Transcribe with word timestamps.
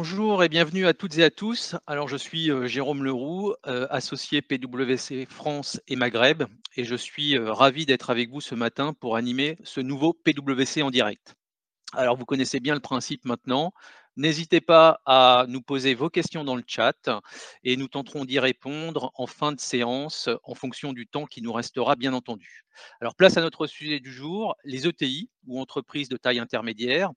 Bonjour 0.00 0.44
et 0.44 0.48
bienvenue 0.48 0.86
à 0.86 0.94
toutes 0.94 1.18
et 1.18 1.24
à 1.24 1.30
tous. 1.30 1.74
Alors 1.88 2.06
je 2.06 2.16
suis 2.16 2.52
euh, 2.52 2.68
Jérôme 2.68 3.02
Leroux, 3.02 3.52
euh, 3.66 3.88
associé 3.90 4.42
PwC 4.42 5.26
France 5.28 5.80
et 5.88 5.96
Maghreb, 5.96 6.44
et 6.76 6.84
je 6.84 6.94
suis 6.94 7.36
euh, 7.36 7.52
ravi 7.52 7.84
d'être 7.84 8.08
avec 8.08 8.30
vous 8.30 8.40
ce 8.40 8.54
matin 8.54 8.92
pour 8.92 9.16
animer 9.16 9.58
ce 9.64 9.80
nouveau 9.80 10.12
PwC 10.12 10.82
en 10.82 10.92
direct. 10.92 11.34
Alors 11.94 12.16
vous 12.16 12.24
connaissez 12.24 12.60
bien 12.60 12.74
le 12.74 12.80
principe 12.80 13.24
maintenant. 13.24 13.72
N'hésitez 14.18 14.60
pas 14.60 15.00
à 15.06 15.44
nous 15.46 15.62
poser 15.62 15.94
vos 15.94 16.10
questions 16.10 16.42
dans 16.42 16.56
le 16.56 16.64
chat 16.66 17.08
et 17.62 17.76
nous 17.76 17.86
tenterons 17.86 18.24
d'y 18.24 18.40
répondre 18.40 19.12
en 19.14 19.28
fin 19.28 19.52
de 19.52 19.60
séance 19.60 20.28
en 20.42 20.56
fonction 20.56 20.92
du 20.92 21.06
temps 21.06 21.24
qui 21.24 21.40
nous 21.40 21.52
restera, 21.52 21.94
bien 21.94 22.12
entendu. 22.12 22.64
Alors, 23.00 23.14
place 23.14 23.36
à 23.36 23.42
notre 23.42 23.68
sujet 23.68 24.00
du 24.00 24.12
jour, 24.12 24.56
les 24.64 24.88
ETI 24.88 25.30
ou 25.46 25.60
entreprises 25.60 26.08
de 26.08 26.16
taille 26.16 26.40
intermédiaire. 26.40 27.12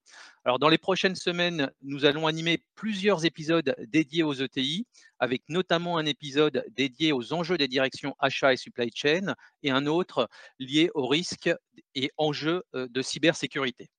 Alors, 0.45 0.59
dans 0.59 0.69
les 0.69 0.77
prochaines 0.77 1.15
semaines, 1.15 1.71
nous 1.81 2.05
allons 2.05 2.27
animer 2.27 2.63
plusieurs 2.75 3.25
épisodes 3.25 3.75
dédiés 3.87 4.21
aux 4.21 4.35
ETI, 4.35 4.85
avec 5.17 5.41
notamment 5.49 5.97
un 5.97 6.05
épisode 6.05 6.63
dédié 6.69 7.13
aux 7.13 7.33
enjeux 7.33 7.57
des 7.57 7.67
directions 7.67 8.13
achat 8.19 8.53
et 8.53 8.57
supply 8.57 8.91
chain 8.93 9.33
et 9.63 9.71
un 9.71 9.87
autre 9.87 10.29
lié 10.59 10.91
aux 10.93 11.07
risques 11.07 11.49
et 11.95 12.11
enjeux 12.17 12.61
euh, 12.75 12.87
de 12.87 13.01
cybersécurité. 13.01 13.89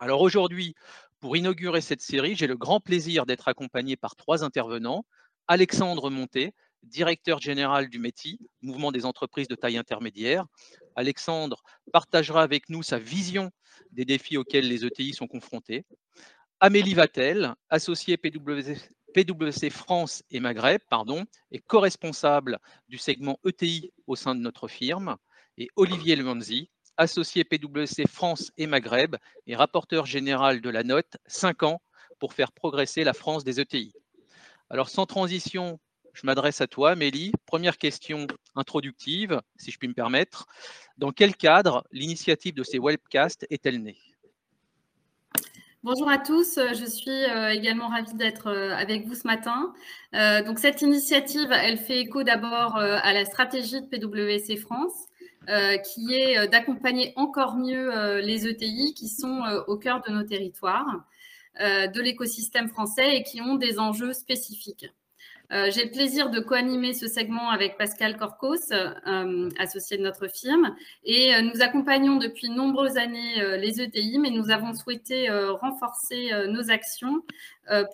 Alors 0.00 0.22
aujourd'hui, 0.22 0.74
pour 1.22 1.36
inaugurer 1.36 1.80
cette 1.80 2.02
série, 2.02 2.34
j'ai 2.34 2.48
le 2.48 2.56
grand 2.56 2.80
plaisir 2.80 3.26
d'être 3.26 3.46
accompagné 3.46 3.96
par 3.96 4.16
trois 4.16 4.42
intervenants. 4.42 5.06
Alexandre 5.46 6.10
Monté, 6.10 6.52
directeur 6.82 7.40
général 7.40 7.88
du 7.88 8.00
METI, 8.00 8.40
Mouvement 8.60 8.90
des 8.90 9.06
entreprises 9.06 9.46
de 9.46 9.54
taille 9.54 9.78
intermédiaire. 9.78 10.46
Alexandre 10.96 11.62
partagera 11.92 12.42
avec 12.42 12.68
nous 12.68 12.82
sa 12.82 12.98
vision 12.98 13.52
des 13.92 14.04
défis 14.04 14.36
auxquels 14.36 14.66
les 14.66 14.84
ETI 14.84 15.12
sont 15.12 15.28
confrontés. 15.28 15.86
Amélie 16.58 16.94
Vatel, 16.94 17.54
associée 17.70 18.16
PwC, 18.16 19.70
France 19.70 20.24
et 20.28 20.40
Maghreb, 20.40 20.80
pardon, 20.90 21.24
et 21.52 21.60
co-responsable 21.60 22.58
du 22.88 22.98
segment 22.98 23.38
ETI 23.46 23.92
au 24.08 24.16
sein 24.16 24.34
de 24.34 24.40
notre 24.40 24.66
firme. 24.66 25.16
Et 25.56 25.68
Olivier 25.76 26.16
Lemanzi, 26.16 26.68
associé 26.96 27.44
PwC 27.44 28.06
France 28.06 28.52
et 28.56 28.66
Maghreb 28.66 29.16
et 29.46 29.56
rapporteur 29.56 30.06
général 30.06 30.60
de 30.60 30.70
la 30.70 30.82
note 30.82 31.16
5 31.26 31.62
ans 31.62 31.82
pour 32.18 32.34
faire 32.34 32.52
progresser 32.52 33.04
la 33.04 33.12
France 33.12 33.44
des 33.44 33.60
ETI. 33.60 33.94
Alors 34.70 34.88
sans 34.88 35.06
transition, 35.06 35.78
je 36.14 36.26
m'adresse 36.26 36.60
à 36.60 36.66
toi, 36.66 36.94
Mélie. 36.94 37.32
Première 37.46 37.78
question 37.78 38.26
introductive, 38.54 39.40
si 39.56 39.70
je 39.70 39.78
puis 39.78 39.88
me 39.88 39.94
permettre. 39.94 40.46
Dans 40.98 41.10
quel 41.10 41.34
cadre 41.36 41.84
l'initiative 41.90 42.54
de 42.54 42.62
ces 42.62 42.78
webcasts 42.78 43.46
est-elle 43.50 43.82
née? 43.82 43.98
Bonjour 45.84 46.08
à 46.08 46.18
tous, 46.18 46.60
je 46.74 46.84
suis 46.84 47.10
euh, 47.10 47.48
également 47.48 47.88
ravie 47.88 48.14
d'être 48.14 48.46
euh, 48.46 48.72
avec 48.76 49.04
vous 49.04 49.16
ce 49.16 49.26
matin. 49.26 49.74
Euh, 50.14 50.40
donc 50.44 50.60
cette 50.60 50.80
initiative, 50.80 51.50
elle 51.50 51.76
fait 51.76 51.98
écho 51.98 52.22
d'abord 52.22 52.76
à 52.76 53.12
la 53.12 53.24
stratégie 53.24 53.80
de 53.80 53.86
PwC 53.86 54.56
France 54.58 55.08
euh, 55.48 55.76
qui 55.78 56.14
est 56.14 56.38
euh, 56.38 56.46
d'accompagner 56.46 57.12
encore 57.16 57.56
mieux 57.56 57.92
euh, 57.96 58.20
les 58.20 58.46
ETI 58.46 58.94
qui 58.94 59.08
sont 59.08 59.42
au 59.66 59.76
cœur 59.76 60.00
de 60.06 60.12
nos 60.12 60.22
territoires, 60.22 61.04
de 61.60 62.00
l'écosystème 62.00 62.68
français 62.68 63.16
et 63.16 63.22
qui 63.24 63.42
ont 63.42 63.56
des 63.56 63.78
enjeux 63.78 64.14
spécifiques. 64.14 64.86
Euh, 65.52 65.70
j'ai 65.70 65.84
le 65.84 65.90
plaisir 65.90 66.30
de 66.30 66.40
co-animer 66.40 66.94
ce 66.94 67.06
segment 67.06 67.50
avec 67.50 67.76
Pascal 67.76 68.16
Corcos, 68.16 68.72
euh, 68.72 69.50
associé 69.58 69.98
de 69.98 70.02
notre 70.02 70.26
firme. 70.26 70.74
Et 71.04 71.34
euh, 71.34 71.42
nous 71.42 71.60
accompagnons 71.60 72.16
depuis 72.16 72.48
de 72.48 72.54
nombreuses 72.54 72.96
années 72.96 73.58
les 73.58 73.82
ETI, 73.82 74.18
mais 74.18 74.30
nous 74.30 74.50
avons 74.50 74.72
souhaité 74.72 75.28
renforcer 75.30 76.30
nos 76.48 76.70
actions 76.70 77.22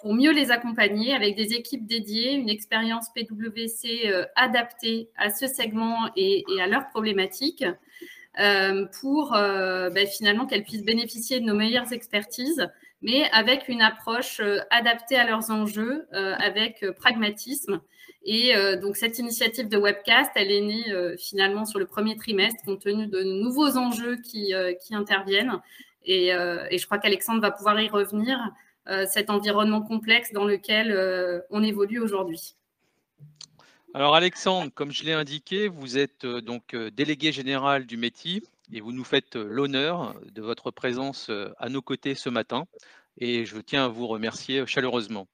pour 0.00 0.14
mieux 0.14 0.32
les 0.32 0.50
accompagner 0.50 1.14
avec 1.14 1.36
des 1.36 1.54
équipes 1.54 1.86
dédiées, 1.86 2.32
une 2.32 2.48
expérience 2.48 3.08
PwC 3.14 4.10
adaptée 4.36 5.08
à 5.16 5.30
ce 5.30 5.46
segment 5.46 6.10
et, 6.16 6.44
à 6.60 6.66
leurs 6.66 6.88
problématiques. 6.88 7.64
pour 9.00 9.32
ben, 9.32 10.06
finalement 10.06 10.46
qu'elles 10.46 10.64
puissent 10.64 10.84
bénéficier 10.84 11.40
de 11.40 11.44
nos 11.44 11.54
meilleures 11.54 11.92
expertises 11.92 12.68
mais 13.00 13.28
avec 13.30 13.68
une 13.68 13.82
approche 13.82 14.40
euh, 14.40 14.58
adaptée 14.70 15.16
à 15.16 15.24
leurs 15.24 15.50
enjeux, 15.50 16.06
euh, 16.12 16.34
avec 16.38 16.82
euh, 16.82 16.92
pragmatisme. 16.92 17.80
Et 18.24 18.52
donc, 18.82 18.96
cette 18.96 19.18
initiative 19.18 19.68
de 19.68 19.78
webcast, 19.78 20.32
elle 20.34 20.50
est 20.50 20.60
née 20.60 21.16
finalement 21.16 21.64
sur 21.64 21.78
le 21.78 21.86
premier 21.86 22.14
trimestre, 22.16 22.62
compte 22.62 22.80
tenu 22.80 23.06
de 23.06 23.22
nouveaux 23.22 23.78
enjeux 23.78 24.16
qui, 24.16 24.52
qui 24.82 24.94
interviennent. 24.94 25.62
Et, 26.04 26.26
et, 26.26 26.78
je 26.78 26.84
crois 26.84 26.98
qu'Alexandre 26.98 27.40
va 27.40 27.52
pouvoir 27.52 27.80
y 27.80 27.88
revenir, 27.88 28.38
cet 29.06 29.30
environnement 29.30 29.80
complexe 29.80 30.30
dans 30.32 30.44
lequel 30.44 30.92
on 31.48 31.62
évolue 31.62 32.00
aujourd'hui. 32.00 32.54
Alors 33.94 34.14
Alexandre, 34.14 34.70
comme 34.74 34.92
je 34.92 35.04
l'ai 35.04 35.14
indiqué, 35.14 35.68
vous 35.68 35.96
êtes 35.96 36.26
donc 36.26 36.76
délégué 36.76 37.32
général 37.32 37.86
du 37.86 37.96
métier 37.96 38.42
et 38.72 38.80
vous 38.80 38.92
nous 38.92 39.04
faites 39.04 39.36
l'honneur 39.36 40.14
de 40.32 40.42
votre 40.42 40.70
présence 40.70 41.30
à 41.58 41.68
nos 41.68 41.82
côtés 41.82 42.14
ce 42.14 42.28
matin. 42.28 42.64
Et 43.18 43.44
je 43.44 43.58
tiens 43.58 43.86
à 43.86 43.88
vous 43.88 44.06
remercier 44.06 44.64
chaleureusement. 44.66 45.26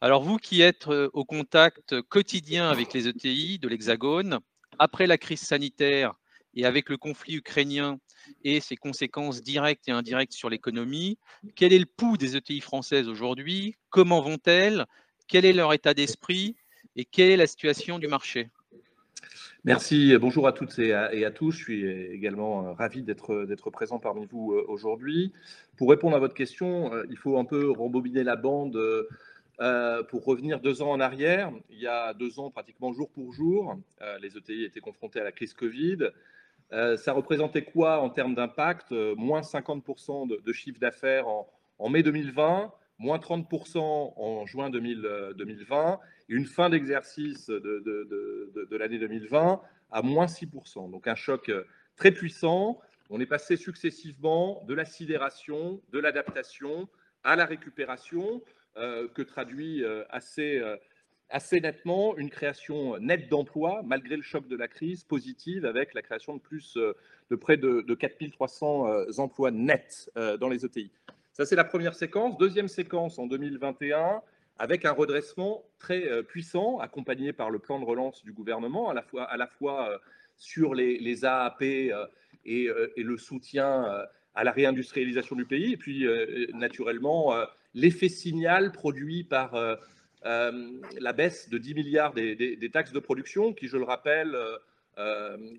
Alors 0.00 0.22
vous 0.22 0.38
qui 0.38 0.62
êtes 0.62 0.88
au 0.88 1.24
contact 1.24 2.00
quotidien 2.02 2.68
avec 2.68 2.92
les 2.92 3.06
ETI 3.06 3.58
de 3.58 3.68
l'Hexagone, 3.68 4.40
après 4.78 5.06
la 5.06 5.18
crise 5.18 5.40
sanitaire 5.40 6.14
et 6.54 6.64
avec 6.64 6.88
le 6.88 6.96
conflit 6.96 7.36
ukrainien 7.36 7.98
et 8.42 8.60
ses 8.60 8.76
conséquences 8.76 9.42
directes 9.42 9.88
et 9.88 9.92
indirectes 9.92 10.32
sur 10.32 10.50
l'économie, 10.50 11.18
quel 11.54 11.72
est 11.72 11.78
le 11.78 11.86
pouls 11.86 12.16
des 12.16 12.36
ETI 12.36 12.60
françaises 12.60 13.08
aujourd'hui? 13.08 13.76
Comment 13.90 14.20
vont-elles? 14.20 14.86
Quel 15.28 15.44
est 15.44 15.52
leur 15.52 15.72
état 15.72 15.94
d'esprit? 15.94 16.56
Et 16.96 17.04
quelle 17.04 17.30
est 17.30 17.36
la 17.36 17.46
situation 17.46 18.00
du 18.00 18.08
marché? 18.08 18.50
Merci, 19.64 20.16
bonjour 20.18 20.48
à 20.48 20.52
toutes 20.52 20.78
et 20.78 20.94
à, 20.94 21.30
tous. 21.30 21.52
Je 21.52 21.62
suis 21.62 21.86
également 21.86 22.66
euh, 22.66 22.72
ravi 22.72 23.02
d'être 23.02 23.70
présent 23.70 23.98
parmi 23.98 24.24
vous 24.24 24.52
euh, 24.52 24.64
aujourd'hui. 24.68 25.34
Pour 25.76 25.90
répondre 25.90 26.16
à 26.16 26.18
votre 26.18 26.32
question, 26.32 26.94
euh, 26.94 27.04
il 27.10 27.18
faut 27.18 27.38
un 27.38 27.44
peu 27.44 27.70
rembobiner 27.70 28.24
la 28.24 28.36
bande 28.36 28.80
pour 30.08 30.24
revenir 30.24 30.60
deux 30.60 30.80
ans 30.80 30.90
en 30.90 31.00
arrière. 31.00 31.52
Il 31.68 31.78
y 31.78 31.86
a 31.86 32.14
deux 32.14 32.40
ans, 32.40 32.50
pratiquement 32.50 32.94
jour 32.94 33.10
pour 33.10 33.34
jour, 33.34 33.76
les 34.22 34.34
ETI 34.38 34.64
étaient 34.64 34.80
confrontés 34.80 35.20
à 35.20 35.24
la 35.24 35.32
crise 35.32 35.52
Covid. 35.52 36.08
Ça 36.70 37.12
représentait 37.12 37.64
quoi 37.64 38.00
en 38.00 38.08
termes 38.08 38.34
d'impact? 38.34 38.92
Moins 38.92 39.42
50% 39.42 40.42
de 40.42 40.52
chiffre 40.54 40.80
d'affaires 40.80 41.26
en 41.78 41.88
mai 41.90 42.02
2020, 42.02 42.72
moins 43.00 43.18
30% 43.18 43.78
en 43.78 44.46
juin 44.46 44.70
2020 44.70 46.00
et 46.28 46.34
une 46.34 46.44
fin 46.44 46.68
d'exercice 46.68 47.46
de, 47.46 48.76
l'année 48.76 48.98
2020 48.98 49.60
à 49.90 50.02
moins 50.02 50.26
6%. 50.26 50.90
Donc 50.90 51.08
un 51.08 51.14
choc 51.14 51.48
euh, 51.48 51.64
très 51.96 52.12
puissant. 52.12 52.78
On 53.08 53.18
est 53.18 53.26
passé 53.26 53.56
successivement 53.56 54.62
de 54.68 54.74
la 54.74 54.84
sidération, 54.84 55.80
de 55.90 55.98
l'adaptation 55.98 56.88
à 57.24 57.34
la 57.36 57.46
récupération, 57.46 58.42
euh, 58.76 59.08
que 59.08 59.22
traduit 59.22 59.82
euh, 59.82 60.04
assez, 60.10 60.62
nettement 61.60 62.16
une 62.18 62.30
création 62.30 62.98
nette 62.98 63.28
d'emplois, 63.30 63.82
malgré 63.82 64.16
le 64.16 64.22
choc 64.22 64.46
de 64.46 64.56
la 64.56 64.68
crise, 64.68 65.04
positive, 65.04 65.64
avec 65.64 65.94
la 65.94 66.02
création 66.02 66.36
de 66.36 66.40
plus 66.40 66.76
de 66.76 67.36
près 67.36 67.56
de 67.56 67.94
4300 67.94 69.18
emplois 69.18 69.50
nets 69.50 70.10
dans 70.38 70.48
les 70.48 70.64
ETI. 70.64 70.90
Ça, 71.32 71.46
c'est 71.46 71.56
la 71.56 71.64
première 71.64 71.94
séquence. 71.94 72.36
Deuxième 72.38 72.68
séquence 72.68 73.18
en 73.18 73.26
2021, 73.26 74.20
avec 74.58 74.84
un 74.84 74.92
redressement 74.92 75.64
très 75.78 76.06
euh, 76.06 76.22
puissant, 76.22 76.78
accompagné 76.80 77.32
par 77.32 77.50
le 77.50 77.58
plan 77.58 77.78
de 77.78 77.84
relance 77.84 78.22
du 78.24 78.32
gouvernement, 78.32 78.90
à 78.90 78.94
la 79.36 79.46
fois, 79.46 79.90
euh, 79.90 79.98
sur 80.36 80.74
les, 80.74 81.24
AAP 81.24 81.62
euh, 81.62 82.06
et, 82.44 82.68
le 82.96 83.16
soutien 83.16 84.06
à 84.34 84.44
la 84.44 84.50
réindustrialisation 84.50 85.36
du 85.36 85.44
pays, 85.44 85.72
et 85.72 85.76
puis 85.76 86.06
naturellement 86.54 87.34
l'effet 87.74 88.08
signal 88.08 88.72
produit 88.72 89.24
par 89.24 89.54
la 90.24 91.12
baisse 91.12 91.50
de 91.50 91.58
10 91.58 91.74
milliards 91.74 92.14
des, 92.14 92.70
taxes 92.72 92.92
de 92.92 93.00
production, 93.00 93.52
qui, 93.52 93.68
je 93.68 93.76
le 93.76 93.84
rappelle, 93.84 94.34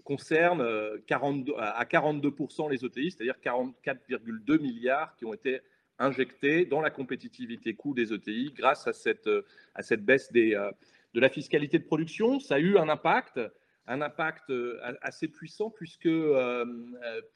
concerne 0.03 0.63
42, 1.07 1.53
à 1.57 1.83
42% 1.85 2.69
les 2.69 2.85
ETI, 2.85 3.11
c'est-à-dire 3.11 3.35
44,2 3.43 4.59
milliards 4.59 5.15
qui 5.15 5.25
ont 5.25 5.33
été 5.33 5.61
injectés 6.01 6.65
dans 6.65 6.81
la 6.81 6.89
compétitivité 6.89 7.75
coût 7.75 7.93
des 7.93 8.13
ETI 8.13 8.53
grâce 8.57 8.87
à 8.87 8.93
cette, 8.93 9.27
euh, 9.27 9.45
à 9.75 9.83
cette 9.83 10.03
baisse 10.03 10.31
des, 10.31 10.55
euh, 10.55 10.71
de 11.13 11.19
la 11.19 11.29
fiscalité 11.29 11.79
de 11.79 11.85
production. 11.85 12.39
Ça 12.39 12.55
a 12.55 12.59
eu 12.59 12.77
un 12.77 12.89
impact, 12.89 13.39
un 13.87 14.01
impact 14.01 14.49
euh, 14.49 14.79
assez 15.01 15.27
puissant 15.27 15.69
puisque, 15.69 16.09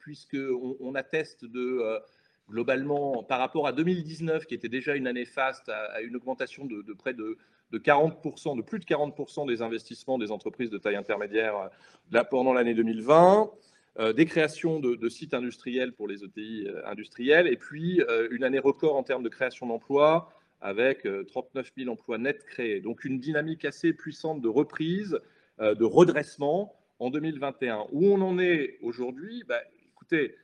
puisque 0.00 0.36
on, 0.80 0.94
atteste 0.94 1.44
de 1.44 2.00
globalement 2.48 3.22
par 3.24 3.38
rapport 3.38 3.66
à 3.66 3.72
2019 3.72 4.46
qui 4.46 4.54
était 4.54 4.68
déjà 4.68 4.94
une 4.94 5.06
année 5.06 5.24
faste 5.24 5.68
à, 5.68 6.00
une 6.00 6.16
augmentation 6.16 6.64
de 6.64 6.92
près 6.92 7.14
de, 7.14 7.38
de 7.72 7.78
40%, 7.78 8.56
de 8.56 8.62
plus 8.62 8.78
de 8.78 8.84
40% 8.84 9.46
des 9.46 9.62
investissements 9.62 10.18
des 10.18 10.30
entreprises 10.30 10.70
de 10.70 10.78
taille 10.78 10.96
intermédiaire 10.96 11.70
là, 12.10 12.24
pendant 12.24 12.52
l'année 12.52 12.74
2020. 12.74 13.50
Euh, 13.98 14.12
des 14.12 14.26
créations 14.26 14.78
de, 14.78 15.08
sites 15.08 15.32
industriels 15.32 15.92
pour 15.92 16.06
les 16.06 16.22
ETI 16.22 16.66
euh, 16.66 16.86
industriels, 16.86 17.46
et 17.46 17.56
puis 17.56 18.02
euh, 18.02 18.28
une 18.30 18.44
année 18.44 18.58
record 18.58 18.94
en 18.94 19.02
termes 19.02 19.22
de 19.22 19.30
création 19.30 19.66
d'emplois, 19.66 20.30
avec 20.60 21.06
39 21.28 21.70
000 21.76 21.90
emplois 21.90 22.18
nets 22.18 22.44
créés. 22.44 22.80
Donc 22.80 23.04
une 23.04 23.20
dynamique 23.20 23.64
assez 23.64 23.92
puissante 23.92 24.40
de 24.40 24.48
reprise, 24.48 25.20
de 25.60 25.84
redressement 25.84 26.74
en 26.98 27.10
2021. 27.10 27.86
Où 27.92 28.06
on 28.06 28.20
en 28.22 28.38
est 28.38 28.78
aujourd'hui? 28.80 29.44
Bah, 29.46 29.60
Écoutez, 29.92 30.34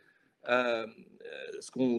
ce 0.46 1.70
qu'on, 1.70 1.98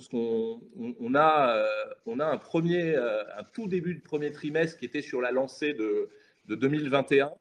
on, 0.99 1.15
a, 1.15 1.65
on 2.05 2.19
a 2.19 2.25
un 2.25 2.37
premier, 2.37 2.95
un 2.95 3.43
tout 3.53 3.67
début 3.67 3.95
de 3.95 4.01
premier 4.01 4.31
trimestre 4.31 4.77
qui 4.79 4.85
était 4.85 5.01
sur 5.01 5.21
la 5.21 5.31
lancée 5.31 5.73
de, 5.73 6.09
de 6.47 6.55
2021 6.55 7.33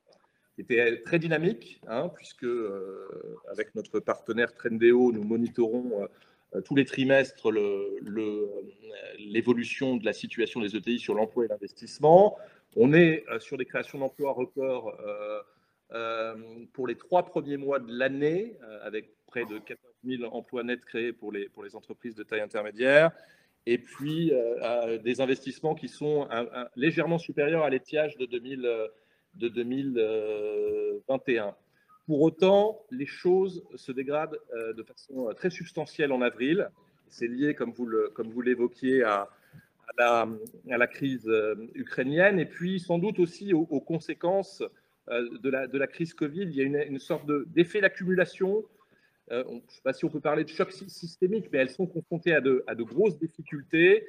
qui 0.54 0.60
était 0.60 1.00
très 1.02 1.18
dynamique, 1.18 1.80
hein, 1.88 2.10
puisque 2.14 2.44
euh, 2.44 3.38
avec 3.50 3.74
notre 3.74 4.00
partenaire 4.00 4.52
Trendéo, 4.52 5.10
nous 5.12 5.24
monitorons 5.24 6.06
euh, 6.54 6.60
tous 6.60 6.74
les 6.74 6.84
trimestres 6.84 7.50
l'évolution 9.18 9.94
le, 9.94 10.00
de 10.00 10.04
la 10.04 10.12
situation 10.12 10.60
des 10.60 10.76
ETI 10.76 10.98
sur 10.98 11.14
l'emploi 11.14 11.46
et 11.46 11.48
l'investissement. 11.48 12.36
On 12.76 12.92
est 12.92 13.24
euh, 13.30 13.40
sur 13.40 13.56
des 13.56 13.64
créations 13.64 13.98
d'emplois 13.98 14.32
records 14.32 14.94
pour 16.72 16.86
les 16.86 16.96
trois 16.96 17.24
premiers 17.24 17.58
mois 17.58 17.78
de 17.78 17.92
l'année, 17.92 18.56
avec 18.82 19.10
près 19.26 19.44
de 19.44 19.58
14 19.58 19.91
000 20.04 20.24
emplois 20.24 20.62
nets 20.62 20.84
créés 20.84 21.12
pour 21.12 21.32
les, 21.32 21.48
pour 21.48 21.64
les 21.64 21.76
entreprises 21.76 22.14
de 22.14 22.22
taille 22.22 22.40
intermédiaire, 22.40 23.10
et 23.66 23.78
puis 23.78 24.32
des 25.04 25.20
investissements 25.20 25.76
qui 25.76 25.88
sont 25.88 26.28
légèrement 26.74 27.18
supérieurs 27.18 27.62
à 27.62 27.70
l'étiage 27.70 28.16
de 28.16 28.26
2000 28.26 28.90
de 29.34 29.48
2021. 29.48 31.54
Pour 32.06 32.22
autant, 32.22 32.80
les 32.90 33.06
choses 33.06 33.62
se 33.76 33.92
dégradent 33.92 34.40
euh, 34.54 34.72
de 34.72 34.82
façon 34.82 35.28
euh, 35.28 35.34
très 35.34 35.50
substantielle 35.50 36.10
en 36.12 36.20
avril. 36.20 36.68
C'est 37.08 37.28
lié, 37.28 37.54
comme 37.54 37.72
vous 37.72 38.40
l'évoquiez, 38.40 39.04
à, 39.04 39.28
à, 39.98 40.26
la, 40.66 40.86
crise 40.86 41.28
euh, 41.28 41.54
ukrainienne 41.74 42.40
et 42.40 42.46
puis 42.46 42.80
sans 42.80 42.96
doute 42.98 43.18
aussi 43.18 43.52
aux, 43.52 43.80
conséquences 43.80 44.62
de 45.08 45.50
la, 45.50 45.66
de 45.66 45.78
la, 45.78 45.86
crise 45.86 46.14
Covid. 46.14 46.44
Il 46.44 46.54
y 46.54 46.62
a 46.62 46.84
une, 46.84 46.98
sorte 46.98 47.30
d'effet 47.48 47.82
d'accumulation. 47.82 48.64
Je 49.30 49.36
ne 49.36 49.60
sais 49.68 49.82
pas 49.82 49.92
si 49.92 50.04
on 50.04 50.08
peut 50.08 50.20
parler 50.20 50.44
de 50.44 50.48
choc 50.48 50.72
systémique, 50.72 51.46
mais 51.52 51.58
elles 51.58 51.70
sont 51.70 51.86
confrontées 51.86 52.34
à 52.34 52.40
de, 52.40 52.82
grosses 52.82 53.18
difficultés 53.18 54.06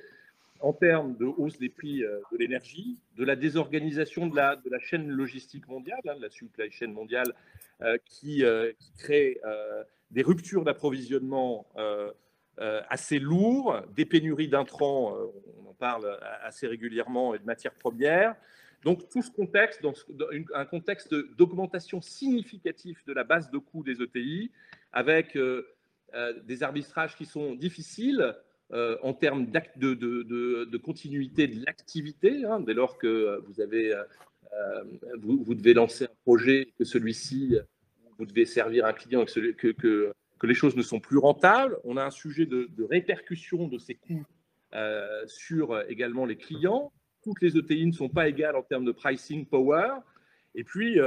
en 0.60 0.72
termes 0.72 1.16
de 1.18 1.26
hausse 1.26 1.60
des 1.60 1.70
prix 1.70 2.04
euh, 2.04 2.20
de 2.32 2.38
l'énergie, 2.38 2.98
de 3.18 3.26
la 3.26 3.36
désorganisation 3.36 4.28
de 4.28 4.36
la, 4.36 4.58
chaîne 4.80 5.10
logistique 5.10 5.68
mondiale, 5.68 6.00
hein, 6.08 6.16
de 6.16 6.22
la 6.22 6.30
supply 6.30 6.72
chain 6.72 6.88
mondiale, 6.88 7.34
euh, 7.82 7.98
qui, 8.06 8.46
euh, 8.46 8.72
crée 8.98 9.40
des 10.12 10.22
ruptures 10.22 10.64
d'approvisionnement 10.64 11.66
assez 12.58 13.20
lourds, 13.20 13.82
des 13.96 14.06
pénuries 14.06 14.48
d'intrants, 14.48 15.18
on 15.66 15.70
en 15.70 15.74
parle 15.74 16.20
assez 16.44 16.68
régulièrement, 16.68 17.34
et 17.34 17.40
de 17.40 17.46
matières 17.46 17.74
premières. 17.74 18.36
Donc 18.84 19.10
tout 19.10 19.22
ce 19.22 19.32
contexte, 19.32 19.82
dans, 19.82 19.94
un 20.54 20.66
contexte 20.66 21.14
d'augmentation 21.38 22.02
significative 22.02 22.98
de 23.08 23.14
la 23.14 23.24
base 23.24 23.50
de 23.52 23.58
coûts 23.58 23.84
des 23.84 24.02
ETI, 24.02 24.52
avec 24.92 25.38
des 26.46 26.64
arbitrages 26.64 27.16
qui 27.16 27.26
sont 27.26 27.56
difficiles, 27.56 28.36
euh, 28.74 28.98
en 29.04 29.14
termes 29.14 29.46
de, 29.46 30.78
continuité 30.78 31.48
de 31.48 31.64
l'activité, 31.64 32.44
hein, 32.46 32.60
dès 32.60 32.74
lors 32.74 32.98
que 32.98 33.40
vous, 33.46 33.62
euh, 33.62 34.04
euh, 34.54 35.54
devez 35.56 35.76
lancer 35.76 36.06
un 36.06 36.16
projet, 36.24 36.74
que 36.80 36.84
celui-ci, 36.84 37.56
vous 38.18 38.26
devez 38.26 38.46
servir 38.46 38.86
un 38.88 38.94
client, 38.94 39.26
que, 39.26 40.14
les 40.42 40.54
choses 40.56 40.76
ne 40.76 40.82
sont 40.82 41.00
plus 41.00 41.20
rentables. 41.20 41.78
On 41.84 41.98
a 41.98 42.04
un 42.04 42.10
sujet 42.10 42.48
de, 42.48 42.68
répercussion 42.84 43.68
de 43.68 43.78
ces 43.78 43.94
coûts 43.94 44.26
sur 45.28 45.80
également 45.88 46.26
les 46.26 46.36
clients. 46.36 46.92
Toutes 47.24 47.42
les 47.42 47.58
ETI 47.58 47.86
ne 47.86 47.92
sont 47.92 48.10
pas 48.10 48.28
égales 48.28 48.56
en 48.56 48.64
termes 48.64 48.86
de 48.86 48.92
pricing 48.92 49.46
power. 49.46 49.90
Et 50.56 50.64
puis, 50.64 51.00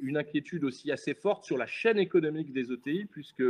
une 0.00 0.16
inquiétude 0.16 0.62
aussi 0.64 0.92
assez 0.92 1.14
forte 1.14 1.44
sur 1.44 1.58
la 1.58 1.66
chaîne 1.66 1.98
économique 1.98 2.52
des 2.52 2.72
ETI, 2.72 3.06
puisque 3.06 3.42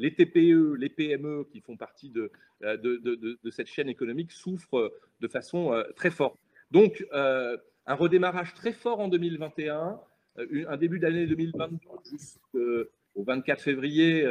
les 0.00 0.14
TPE, 0.14 0.76
les 0.78 0.88
PME 0.88 1.46
qui 1.52 1.60
font 1.60 1.76
partie 1.76 2.12
euh, 2.16 2.76
de, 2.78 3.50
cette 3.50 3.66
chaîne 3.66 3.88
économique 3.88 4.32
souffrent 4.32 4.90
de 5.20 5.28
façon 5.28 5.72
euh, 5.72 5.84
très 5.94 6.10
forte. 6.10 6.38
Donc, 6.70 7.06
euh, 7.12 7.56
un 7.86 7.94
redémarrage 7.94 8.54
très 8.54 8.72
fort 8.72 9.00
en 9.00 9.08
2021, 9.08 10.00
un 10.68 10.76
début 10.76 10.98
d'année 10.98 11.26
2022 11.26 11.76
jusqu'au 12.10 13.24
24 13.24 13.60
février 13.60 14.24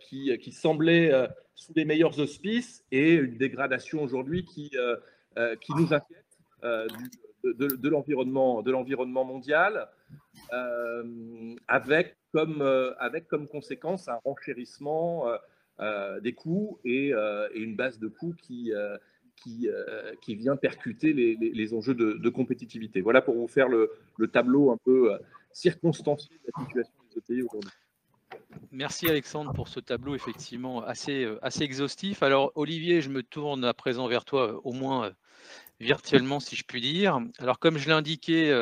qui, 0.00 0.36
qui, 0.38 0.52
semblait 0.52 1.12
sous 1.54 1.72
les 1.76 1.84
meilleurs 1.84 2.18
auspices 2.18 2.84
et 2.90 3.14
une 3.14 3.36
dégradation 3.36 4.02
aujourd'hui 4.02 4.44
qui, 4.44 4.70
qui 5.60 5.72
nous 5.76 5.94
inquiète 5.94 6.24
de, 6.62 7.88
l'environnement 7.88 9.24
mondial 9.24 9.88
avec 11.68 12.16
comme, 12.32 12.62
euh, 12.62 12.92
avec 12.98 13.28
comme 13.28 13.48
conséquence 13.48 14.08
un 14.08 14.20
renchérissement 14.24 15.28
euh, 15.28 15.36
euh, 15.80 16.20
des 16.20 16.32
coûts 16.32 16.78
et, 16.84 17.12
une 17.54 17.76
base 17.76 17.98
de 17.98 18.08
coûts 18.08 18.34
qui, 18.42 18.72
qui, 19.36 19.68
qui 20.22 20.34
vient 20.34 20.56
percuter 20.56 21.12
les, 21.12 21.36
les, 21.36 21.74
enjeux 21.74 21.94
de, 21.94 22.28
compétitivité. 22.28 23.00
Voilà 23.00 23.22
pour 23.22 23.34
vous 23.34 23.48
faire 23.48 23.68
le, 23.68 23.90
le 24.18 24.28
tableau 24.28 24.70
un 24.70 24.76
peu 24.84 25.12
circonstancié 25.52 26.36
de 26.36 26.52
la 26.54 26.64
situation 26.64 26.92
des 27.10 27.18
ETI 27.18 27.42
aujourd'hui. 27.42 27.70
Merci 28.70 29.08
Alexandre 29.08 29.52
pour 29.52 29.68
ce 29.68 29.80
tableau 29.80 30.14
effectivement 30.14 30.82
assez, 30.82 31.26
assez 31.42 31.64
exhaustif. 31.64 32.22
Alors 32.22 32.52
Olivier, 32.54 33.00
je 33.00 33.08
me 33.08 33.22
tourne 33.22 33.64
à 33.64 33.74
présent 33.74 34.06
vers 34.06 34.24
toi, 34.24 34.60
au 34.64 34.72
moins 34.72 35.12
virtuellement 35.80 36.40
si 36.40 36.56
je 36.56 36.64
puis 36.64 36.80
dire. 36.80 37.18
Alors 37.38 37.58
comme 37.58 37.78
je 37.78 37.86
l'ai 37.86 37.94
indiqué 37.94 38.52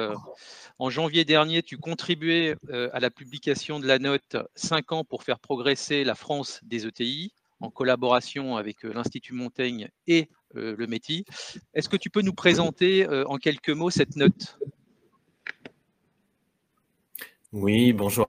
en 0.80 0.90
janvier 0.90 1.24
dernier, 1.24 1.62
tu 1.62 1.76
contribuais 1.76 2.54
euh, 2.70 2.88
à 2.92 3.00
la 3.00 3.10
publication 3.10 3.80
de 3.80 3.86
la 3.86 3.98
note 3.98 4.36
5 4.54 4.92
ans 4.92 5.04
pour 5.04 5.24
faire 5.24 5.40
progresser 5.40 6.04
la 6.04 6.14
France 6.14 6.60
des 6.62 6.86
ETI 6.86 7.32
en 7.60 7.70
collaboration 7.70 8.56
avec 8.56 8.84
euh, 8.84 8.92
l'Institut 8.92 9.34
Montaigne 9.34 9.88
et 10.06 10.28
euh, 10.54 10.76
le 10.78 10.86
METI. 10.86 11.24
Est-ce 11.74 11.88
que 11.88 11.96
tu 11.96 12.10
peux 12.10 12.22
nous 12.22 12.32
présenter 12.32 13.06
en 13.08 13.38
quelques 13.38 13.70
mots 13.70 13.90
cette 13.90 14.14
note? 14.14 14.58
Oui, 17.52 17.92
bonjour 17.92 18.28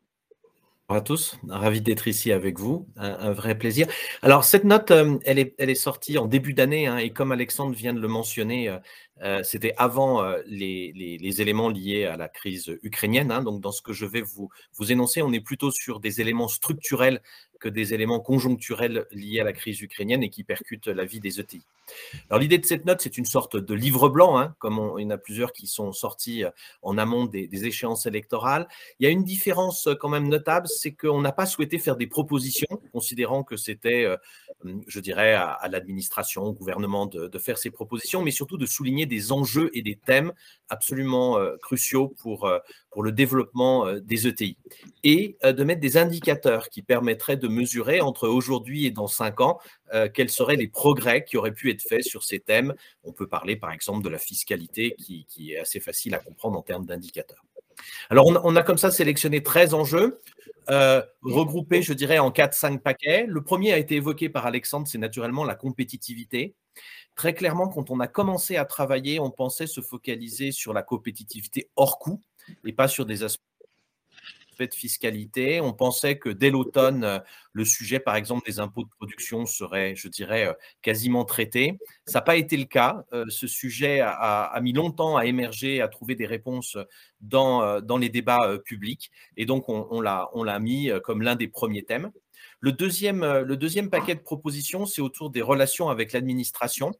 à 0.96 1.02
tous, 1.02 1.38
ravi 1.48 1.82
d'être 1.82 2.08
ici 2.08 2.32
avec 2.32 2.60
vous, 2.60 2.88
un, 2.98 3.32
vrai 3.32 3.58
plaisir. 3.58 3.88
Alors 4.22 4.44
cette 4.44 4.64
note, 4.64 4.92
elle, 4.92 5.40
est, 5.40 5.54
elle 5.60 5.70
est 5.70 5.76
sortie 5.76 6.18
en 6.18 6.26
début 6.26 6.54
d'année 6.54 6.88
hein, 6.88 6.98
et 6.98 7.12
comme 7.12 7.32
Alexandre 7.32 7.76
vient 7.76 7.94
de 7.94 8.00
le 8.00 8.08
mentionner, 8.08 8.70
euh, 8.70 8.78
c'était 9.44 9.74
avant 9.78 10.24
euh, 10.24 10.42
les, 10.46 11.42
éléments 11.42 11.70
liés 11.70 12.06
à 12.06 12.18
la 12.18 12.30
crise 12.30 12.78
ukrainienne. 12.84 13.32
Hein. 13.32 13.44
donc, 13.44 13.62
dans 13.62 13.72
ce 13.72 13.82
que 13.82 13.94
je 13.94 14.06
vais 14.06 14.22
vous, 14.22 14.50
énoncer, 14.90 15.22
on 15.22 15.34
est 15.34 15.42
plutôt 15.42 15.72
sur 15.72 16.00
des 16.00 16.22
éléments 16.22 16.48
structurels 16.48 17.22
que 17.60 17.70
des 17.70 17.94
éléments 17.94 18.20
conjoncturels 18.20 19.06
liés 19.12 19.42
à 19.42 19.44
la 19.44 19.54
crise 19.54 19.82
ukrainienne 19.82 20.24
et 20.24 20.30
qui 20.30 20.44
percutent 20.44 20.88
la 20.88 21.06
vie 21.06 21.20
des 21.20 21.40
ETI. 21.40 21.62
Alors 22.30 22.40
l'idée 22.40 22.58
de 22.58 22.66
cette 22.66 22.86
note, 22.86 23.02
c'est 23.02 23.18
une 23.18 23.26
sorte 23.26 23.58
de 23.58 23.74
livre 23.74 24.10
blanc, 24.10 24.38
hein, 24.38 24.56
comme 24.60 24.94
il 24.98 25.04
y 25.04 25.06
en 25.06 25.10
a 25.10 25.18
plusieurs 25.18 25.52
qui 25.52 25.68
sont 25.68 25.92
sortis 25.92 26.44
euh, 26.44 26.52
en 26.82 26.98
amont 26.98 27.26
des, 27.26 27.50
échéances 27.66 28.06
électorales. 28.06 28.68
Il 29.00 29.04
y 29.04 29.08
a 29.08 29.10
une 29.10 29.24
différence 29.24 29.88
euh, 29.88 29.96
quand 29.96 30.10
même 30.10 30.28
notable, 30.30 30.68
c'est 30.68 30.94
qu'on 30.94 31.22
n'a 31.22 31.32
pas 31.32 31.46
souhaité 31.46 31.78
faire 31.80 31.98
des 31.98 32.08
propositions, 32.08 32.68
considérant 32.94 33.44
que 33.44 33.58
c'était, 33.58 34.06
euh, 34.06 34.18
je 34.88 35.00
dirais, 35.00 35.34
à, 35.34 35.68
l'administration, 35.70 36.44
au 36.44 36.54
gouvernement 36.54 37.06
de, 37.06 37.38
faire 37.40 37.58
ces 37.58 37.72
propositions, 37.72 38.22
mais 38.22 38.32
surtout 38.32 38.58
de 38.58 38.66
souligner 38.66 39.06
des 39.10 39.34
enjeux 39.34 39.70
et 39.74 39.82
des 39.82 39.98
thèmes 39.98 40.32
absolument 40.70 41.38
cruciaux 41.62 42.16
pour, 42.20 42.50
pour 42.92 43.04
le 43.04 43.12
développement 43.12 43.92
des 43.94 44.28
ETI 44.28 44.56
et 45.04 45.36
de 45.44 45.64
mettre 45.64 45.82
des 45.82 45.98
indicateurs 45.98 46.70
qui 46.70 46.84
permettraient 46.84 47.38
de 47.38 47.48
mesurer 47.48 48.02
entre 48.02 48.28
aujourd'hui 48.28 48.86
et 48.86 48.92
dans 48.92 49.08
cinq 49.08 49.42
ans 49.42 49.60
euh, 49.94 50.08
quels 50.14 50.30
seraient 50.30 50.56
les 50.56 50.68
progrès 50.68 51.24
qui 51.24 51.38
auraient 51.38 51.54
pu 51.54 51.72
être 51.72 51.82
faits 51.82 52.04
sur 52.04 52.24
ces 52.24 52.40
thèmes. 52.40 52.76
On 53.04 53.12
peut 53.12 53.28
parler 53.28 53.56
par 53.56 53.72
exemple 53.72 54.04
de 54.04 54.10
la 54.10 54.20
fiscalité 54.20 54.96
qui, 54.98 55.26
est 55.52 55.58
assez 55.58 55.80
facile 55.80 56.14
à 56.14 56.20
comprendre 56.20 56.58
en 56.58 56.62
termes 56.62 56.86
d'indicateurs. 56.86 57.44
Alors 58.10 58.28
on, 58.28 58.56
a 58.56 58.62
comme 58.62 58.78
ça 58.78 58.92
sélectionné 58.92 59.42
13 59.42 59.74
enjeux. 59.74 60.22
Euh, 60.70 61.02
regroupés, 61.24 61.82
je 61.82 61.94
dirais, 61.94 62.20
en 62.20 62.30
4-5 62.30 62.80
paquets. 62.80 63.26
Le 63.28 63.42
premier 63.42 63.74
a 63.74 63.78
été 63.78 63.96
évoqué 63.96 64.30
par 64.30 64.46
Alexandre, 64.46 64.88
c'est 64.88 64.98
naturellement 64.98 65.44
la 65.44 65.56
compétitivité. 65.56 66.56
Très 67.16 67.34
clairement, 67.34 67.68
quand 67.68 67.90
on 67.90 68.00
a 68.00 68.08
commencé 68.08 68.56
à 68.56 68.66
travailler, 68.66 69.20
on 69.20 69.32
pensait 69.32 69.68
se 69.68 69.82
focaliser 69.82 70.52
sur 70.52 70.74
la 70.74 70.84
compétitivité 70.84 71.70
hors 71.76 72.00
coût 72.00 72.22
et 72.66 72.74
pas 72.74 72.88
sur 72.88 73.06
des 73.06 73.24
aspects 73.24 73.42
de 74.68 74.74
fiscalité. 74.74 75.62
On 75.62 75.74
pensait 75.74 76.18
que 76.18 76.30
dès 76.30 76.50
l'automne, 76.50 77.04
euh, 77.04 77.20
le 77.54 77.66
sujet, 77.66 78.00
par 78.00 78.16
exemple, 78.16 78.46
des 78.46 78.60
impôts 78.60 78.84
de 78.84 78.90
production 78.90 79.46
serait, 79.46 79.96
je 79.96 80.08
dirais, 80.08 80.48
euh, 80.48 80.54
quasiment 80.82 81.26
traité. 81.26 81.78
Ça 82.06 82.20
n'a 82.20 82.24
pas 82.24 82.36
été 82.36 82.58
le 82.58 82.66
cas. 82.66 83.04
Euh, 83.14 83.26
ce 83.30 83.48
sujet 83.48 84.02
a, 84.02 84.60
mis 84.62 84.74
longtemps 84.74 85.18
à 85.18 85.26
émerger, 85.26 85.82
à 85.82 85.88
trouver 85.88 86.16
des 86.16 86.26
réponses 86.26 86.78
dans, 87.22 87.82
dans 87.82 87.98
les 87.98 88.10
débats 88.10 88.58
publics. 88.66 89.12
Et 89.38 89.46
donc, 89.46 89.70
on, 89.70 89.88
on 89.92 90.02
l'a 90.44 90.60
mis 90.60 90.90
comme 91.04 91.22
l'un 91.22 91.36
des 91.36 91.48
premiers 91.48 91.84
thèmes. 91.84 92.12
Le 92.62 92.74
deuxième, 92.74 93.24
le 93.24 93.56
deuxième 93.56 93.90
paquet 93.90 94.16
de 94.16 94.20
propositions, 94.20 94.86
c'est 94.86 95.02
autour 95.02 95.30
des 95.30 95.42
relations 95.42 95.90
avec 95.90 96.12
l'administration. 96.12 96.92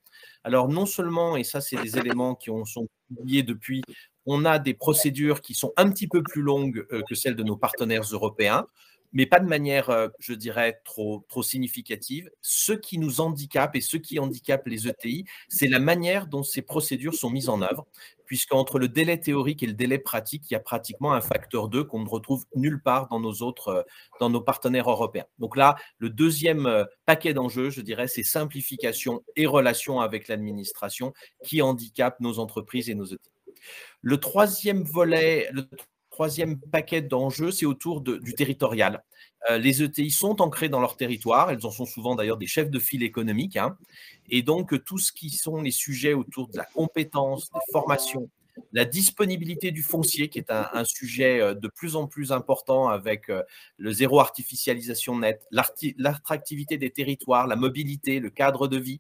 Alors 0.44 0.70
non 0.70 0.86
seulement, 0.86 1.36
et 1.36 1.44
ça 1.44 1.60
c'est 1.60 1.82
des 1.82 1.98
éléments 1.98 2.36
qui 2.36 2.50
ont, 2.50 2.64
sont 2.64 2.88
publiés 3.10 3.44
depuis, 3.44 3.82
on 4.30 4.46
a 4.46 4.60
des 4.60 4.74
procédures 4.74 5.42
qui 5.42 5.54
sont 5.54 5.74
un 5.78 5.90
petit 5.90 6.08
peu 6.08 6.24
plus 6.24 6.42
longues 6.42 6.86
que 7.08 7.16
celles 7.16 7.36
de 7.36 7.44
nos 7.44 7.58
partenaires 7.58 8.04
européens 8.12 8.66
mais 9.12 9.26
pas 9.26 9.40
de 9.40 9.48
manière, 9.48 9.90
euh, 9.90 10.08
je 10.20 10.34
dirais, 10.34 10.82
trop, 10.84 11.26
significative. 11.42 12.30
Ce 12.42 12.74
qui 12.74 12.98
nous 12.98 13.22
handicape 13.22 13.76
et 13.76 13.82
ce 13.82 13.98
qui 13.98 14.20
handicape 14.20 14.68
les 14.68 14.88
ETI, 14.88 15.26
c'est 15.48 15.68
la 15.68 15.80
manière 15.80 16.28
dont 16.28 16.44
ces 16.44 16.62
procédures 16.62 17.14
sont 17.14 17.30
mises 17.30 17.50
en 17.50 17.62
œuvre, 17.62 17.88
puisqu'entre 18.26 18.78
le 18.78 18.88
délai 18.90 19.20
théorique 19.20 19.64
et 19.64 19.68
le 19.68 19.74
délai 19.74 20.00
pratique, 20.00 20.44
il 20.50 20.54
y 20.54 20.58
a 20.58 20.60
pratiquement 20.60 21.14
un 21.14 21.22
facteur 21.22 21.70
2 21.70 21.84
qu'on 21.84 22.04
ne 22.04 22.10
retrouve 22.10 22.46
nulle 22.56 22.82
part 22.82 23.08
dans 23.08 23.20
nos 23.20 23.42
euh, 23.42 23.84
dans 24.20 24.30
nos 24.30 24.42
partenaires 24.42 24.90
européens. 24.90 25.26
Donc 25.40 25.56
là, 25.56 25.76
le 25.98 26.10
deuxième 26.10 26.66
euh, 26.66 26.84
paquet 27.06 27.34
d'enjeux, 27.34 27.70
je 27.70 27.82
dirais, 27.82 28.08
c'est 28.08 28.24
simplification 28.24 29.24
et 29.36 29.48
relation 29.48 30.02
avec 30.02 30.28
l'administration 30.28 31.14
qui 31.44 31.62
handicapent 31.62 32.20
nos 32.20 32.40
entreprises 32.40 32.90
et 32.90 32.96
nos 32.96 33.06
ETI. 33.06 33.30
Le 34.02 34.18
troisième 34.18 34.84
volet, 34.84 35.50
le 35.52 35.68
troisième 36.10 36.60
paquet 36.60 37.02
d'enjeux, 37.02 37.52
c'est 37.52 37.66
autour 37.66 38.02
du 38.02 38.34
territorial. 38.34 39.04
Euh, 39.50 39.58
les 39.58 39.82
ETI 39.82 40.12
sont 40.12 40.42
ancrées 40.42 40.68
dans 40.68 40.82
leur 40.82 40.98
territoire, 40.98 41.50
elles 41.50 41.66
en 41.66 41.72
sont 41.72 41.86
souvent 41.86 42.16
d'ailleurs 42.16 42.38
des 42.38 42.48
chefs 42.48 42.70
de 42.70 42.80
file 42.80 43.04
économiques, 43.04 43.56
hein. 43.56 43.78
et 44.30 44.42
donc 44.42 44.84
tout 44.84 44.98
ce 44.98 45.14
qui 45.14 45.30
sont 45.30 45.62
les 45.62 45.72
sujets 45.72 46.14
autour 46.14 46.50
de 46.50 46.58
la 46.58 46.66
compétence, 46.66 47.50
des 47.52 47.72
formations, 47.72 48.30
la 48.74 48.86
disponibilité 48.86 49.72
du 49.72 49.82
foncier, 49.82 50.30
qui 50.30 50.40
est 50.40 50.52
un, 50.52 50.84
sujet 50.84 51.40
euh, 51.40 51.54
de 51.54 51.68
plus 51.68 51.96
en 51.96 52.08
plus 52.08 52.32
important 52.32 52.90
avec 52.90 53.30
euh, 53.30 53.44
le 53.78 53.92
zéro 53.92 54.20
artificialisation 54.20 55.20
net, 55.20 55.46
l'attractivité 55.98 56.78
des 56.78 56.90
territoires, 56.90 57.48
la 57.48 57.56
mobilité, 57.56 58.20
le 58.20 58.30
cadre 58.30 58.68
de 58.68 58.78
vie, 58.78 59.00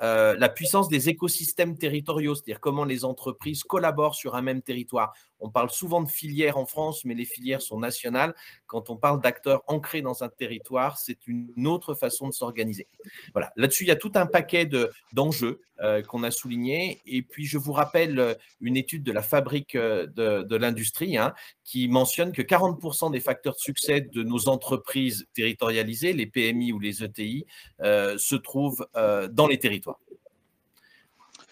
la 0.00 0.48
puissance 0.48 0.88
des 0.88 1.08
écosystèmes 1.08 1.76
territoriaux, 1.76 2.34
c'est-à-dire 2.34 2.60
comment 2.60 2.84
les 2.84 3.04
entreprises 3.04 3.62
collaborent 3.64 4.14
sur 4.14 4.34
un 4.34 4.42
même 4.42 4.62
territoire. 4.62 5.12
On 5.40 5.50
parle 5.50 5.70
souvent 5.70 6.02
de 6.02 6.08
filières 6.08 6.56
en 6.56 6.66
France, 6.66 7.04
mais 7.04 7.14
les 7.14 7.24
filières 7.24 7.62
sont 7.62 7.78
nationales. 7.78 8.34
Quand 8.66 8.90
on 8.90 8.96
parle 8.96 9.20
d'acteurs 9.20 9.62
ancrés 9.66 10.02
dans 10.02 10.22
un 10.22 10.28
territoire, 10.28 10.98
c'est 10.98 11.26
une 11.26 11.66
autre 11.66 11.94
façon 11.94 12.28
de 12.28 12.32
s'organiser. 12.32 12.86
Voilà. 13.32 13.52
Là-dessus, 13.56 13.84
il 13.84 13.88
y 13.88 13.92
a 13.92 13.96
tout 13.96 14.12
un 14.14 14.26
paquet 14.26 14.68
d'enjeux 15.12 15.60
euh, 15.82 16.02
qu'on 16.02 16.24
a 16.24 16.30
soulignés. 16.30 17.00
Et 17.06 17.22
puis, 17.22 17.46
je 17.46 17.56
vous 17.56 17.72
rappelle 17.72 18.18
euh, 18.18 18.34
une 18.60 18.76
étude 18.76 19.02
de 19.02 19.12
la 19.12 19.22
fabrique 19.22 19.76
euh, 19.76 20.06
de, 20.06 20.56
l'industrie 20.56 21.16
hein, 21.16 21.32
qui 21.64 21.88
mentionne 21.88 22.32
que 22.32 22.42
40% 22.42 23.10
des 23.10 23.20
facteurs 23.20 23.54
de 23.54 23.60
succès 23.60 24.02
de 24.02 24.22
nos 24.22 24.50
entreprises 24.50 25.26
territorialisées, 25.32 26.12
les 26.12 26.26
PMI 26.26 26.72
ou 26.72 26.78
les 26.78 27.02
ETI, 27.02 27.46
se 27.80 28.34
trouvent 28.34 28.86
dans 28.94 29.46
les 29.46 29.58
territoires. 29.58 29.98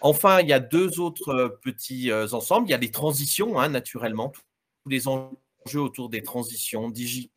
Enfin, 0.01 0.39
il 0.41 0.47
y 0.47 0.53
a 0.53 0.59
deux 0.59 0.99
autres 0.99 1.29
euh, 1.29 1.49
petits 1.49 2.11
euh, 2.11 2.27
ensembles. 2.31 2.67
Il 2.67 2.71
y 2.71 2.73
a 2.73 2.77
les 2.77 2.91
transitions, 2.91 3.59
hein, 3.59 3.69
naturellement, 3.69 4.31
tous 4.83 4.89
les 4.89 5.07
enjeux 5.07 5.81
autour 5.81 6.09
des 6.09 6.23
transitions 6.23 6.89
digitales. 6.89 7.31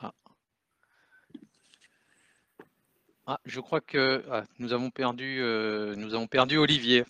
Ah. 0.00 0.12
ah. 3.26 3.38
je 3.44 3.60
crois 3.60 3.80
que 3.80 4.24
ah, 4.30 4.44
nous, 4.58 4.72
avons 4.72 4.90
perdu, 4.90 5.40
euh, 5.40 5.94
nous 5.94 6.14
avons 6.14 6.26
perdu 6.26 6.58
Olivier. 6.58 7.04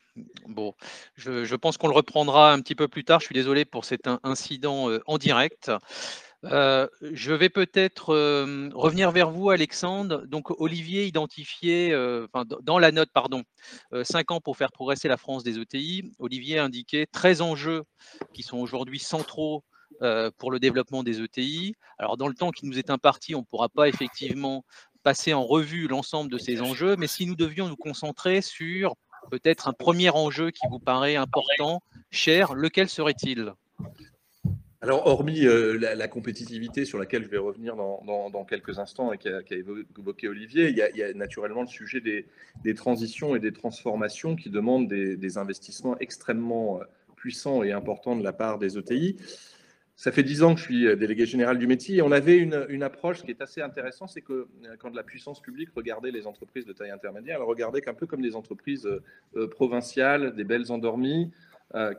Bon, 0.47 0.75
je, 1.17 1.55
pense 1.57 1.79
qu'on 1.79 1.89
le 1.89 1.95
reprendra 1.95 2.53
un 2.53 2.61
petit 2.61 2.75
peu 2.75 2.89
plus 2.89 3.05
tard. 3.05 3.21
Je 3.21 3.27
suis 3.27 3.35
désolé 3.35 3.65
pour 3.65 3.87
cet 3.87 4.07
incident 4.23 4.91
en 5.07 5.17
direct. 5.17 5.71
Euh, 6.45 6.89
je 7.03 7.33
vais 7.33 7.49
peut-être 7.49 8.15
revenir 8.75 9.11
vers 9.11 9.31
vous, 9.31 9.51
Alexandre. 9.51 10.27
Donc, 10.27 10.51
Olivier 10.61 11.07
identifié, 11.07 11.97
dans 12.63 12.79
la 12.79 12.93
note, 12.93 13.11
pardon, 13.13 13.43
5 14.03 14.31
ans 14.33 14.41
pour 14.41 14.57
faire 14.57 14.73
progresser 14.73 15.09
la 15.09 15.17
France 15.17 15.45
des 15.45 15.59
ETI. 15.59 16.13
Olivier 16.19 16.59
a 16.59 16.65
indiqué 16.65 17.07
13 17.13 17.43
enjeux 17.43 17.85
qui 18.33 18.43
sont 18.43 18.59
aujourd'hui 18.59 18.99
centraux 18.99 19.65
pour 20.39 20.51
le 20.51 20.59
développement 20.59 21.03
des 21.03 21.21
ETI. 21.21 21.75
Alors, 21.99 22.17
dans 22.17 22.29
le 22.29 22.35
temps 22.35 22.51
qui 22.51 22.67
nous 22.67 22.79
est 22.79 22.91
imparti, 22.91 23.35
on 23.35 23.41
ne 23.41 23.45
pourra 23.45 23.69
pas 23.69 23.89
effectivement 23.89 24.65
passer 25.03 25.35
en 25.35 25.45
revue 25.45 25.89
l'ensemble 25.89 26.31
de 26.31 26.39
ces 26.39 26.61
enjeux, 26.61 26.97
mais 26.97 27.07
si 27.07 27.27
nous 27.27 27.37
devions 27.37 27.69
nous 27.69 27.77
concentrer 27.77 28.41
sur 28.41 28.95
peut-être 29.31 29.69
un 29.69 29.73
premier 29.73 30.11
enjeu 30.11 30.51
qui 30.51 30.67
vous 30.71 30.79
paraît 30.79 31.17
important, 31.17 31.81
cher, 32.11 32.55
lequel 32.55 32.89
serait-il? 32.89 33.53
Alors, 34.83 35.07
hormis 35.07 35.47
euh, 35.47 35.79
la, 35.79 36.09
compétitivité 36.09 36.85
sur 36.85 36.99
laquelle 36.99 37.23
je 37.23 37.29
vais 37.29 37.39
revenir 37.39 37.77
dans, 37.77 38.45
quelques 38.49 38.81
instants 38.81 39.13
et 39.13 39.19
qu'a 39.19 39.41
évoqué 39.51 40.27
Olivier, 40.27 40.71
il 40.71 40.77
y, 40.77 41.03
a, 41.05 41.15
naturellement 41.15 41.61
le 41.61 41.69
sujet 41.69 42.01
des, 42.01 42.75
transitions 42.75 43.37
et 43.37 43.39
des 43.39 43.53
transformations 43.53 44.35
qui 44.35 44.51
demandent 44.51 44.89
des, 44.89 45.39
investissements 45.39 45.97
extrêmement 46.01 46.81
euh, 46.81 46.85
puissants 47.15 47.63
et 47.63 47.71
importants 47.71 48.17
de 48.17 48.25
la 48.25 48.33
part 48.33 48.59
des 48.59 48.77
ETI. 48.77 49.19
Ça 49.95 50.11
fait 50.11 50.25
dix 50.25 50.43
ans 50.43 50.53
que 50.53 50.59
je 50.59 50.65
suis 50.65 50.89
euh, 50.89 50.97
délégué 50.97 51.27
général 51.27 51.59
du 51.59 51.69
métier 51.69 51.99
et 51.99 52.03
on 52.03 52.11
avait 52.11 52.39
une, 52.39 52.83
approche 52.83 53.23
qui 53.23 53.31
est 53.31 53.41
assez 53.41 53.63
intéressante, 53.63 54.11
c'est 54.13 54.21
que 54.21 54.49
quand 54.81 54.93
la 54.93 55.05
puissance 55.05 55.41
publique 55.41 55.69
regardait 55.77 56.11
les 56.11 56.27
entreprises 56.27 56.67
de 56.67 56.73
taille 56.73 56.91
intermédiaire, 56.91 57.37
elle 57.39 57.47
regardait 57.47 57.89
un 57.89 57.95
peu 57.95 58.07
comme 58.07 58.21
des 58.21 58.35
entreprises 58.35 58.89
provinciales, 59.53 60.35
des 60.35 60.43
belles 60.43 60.73
endormies, 60.73 61.31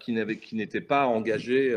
qui 0.01 0.11
n'étaient 0.11 0.81
pas 0.81 1.05
engagées 1.05 1.75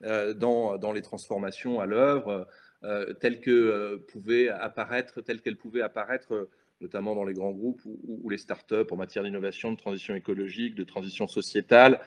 dans, 0.00 0.78
dans, 0.78 0.92
les 0.92 1.02
transformations 1.02 1.80
à 1.80 1.86
l'œuvre, 1.86 2.46
euh, 2.84 3.12
telles 3.14 3.40
que 3.40 3.50
euh, 3.50 3.96
pouvaient 4.12 4.48
apparaître, 4.48 5.20
telles 5.20 5.40
qu'elles 5.40 5.56
pouvaient 5.56 5.82
apparaître 5.82 6.48
notamment 6.80 7.16
dans 7.16 7.24
les 7.24 7.34
grands 7.34 7.50
groupes 7.50 7.82
ou, 7.84 8.30
les 8.30 8.38
startups 8.38 8.86
en 8.92 8.96
matière 8.96 9.24
d'innovation, 9.24 9.72
de 9.72 9.76
transition 9.76 10.14
écologique, 10.14 10.76
de 10.76 10.84
transition 10.84 11.26
sociétale 11.26 12.00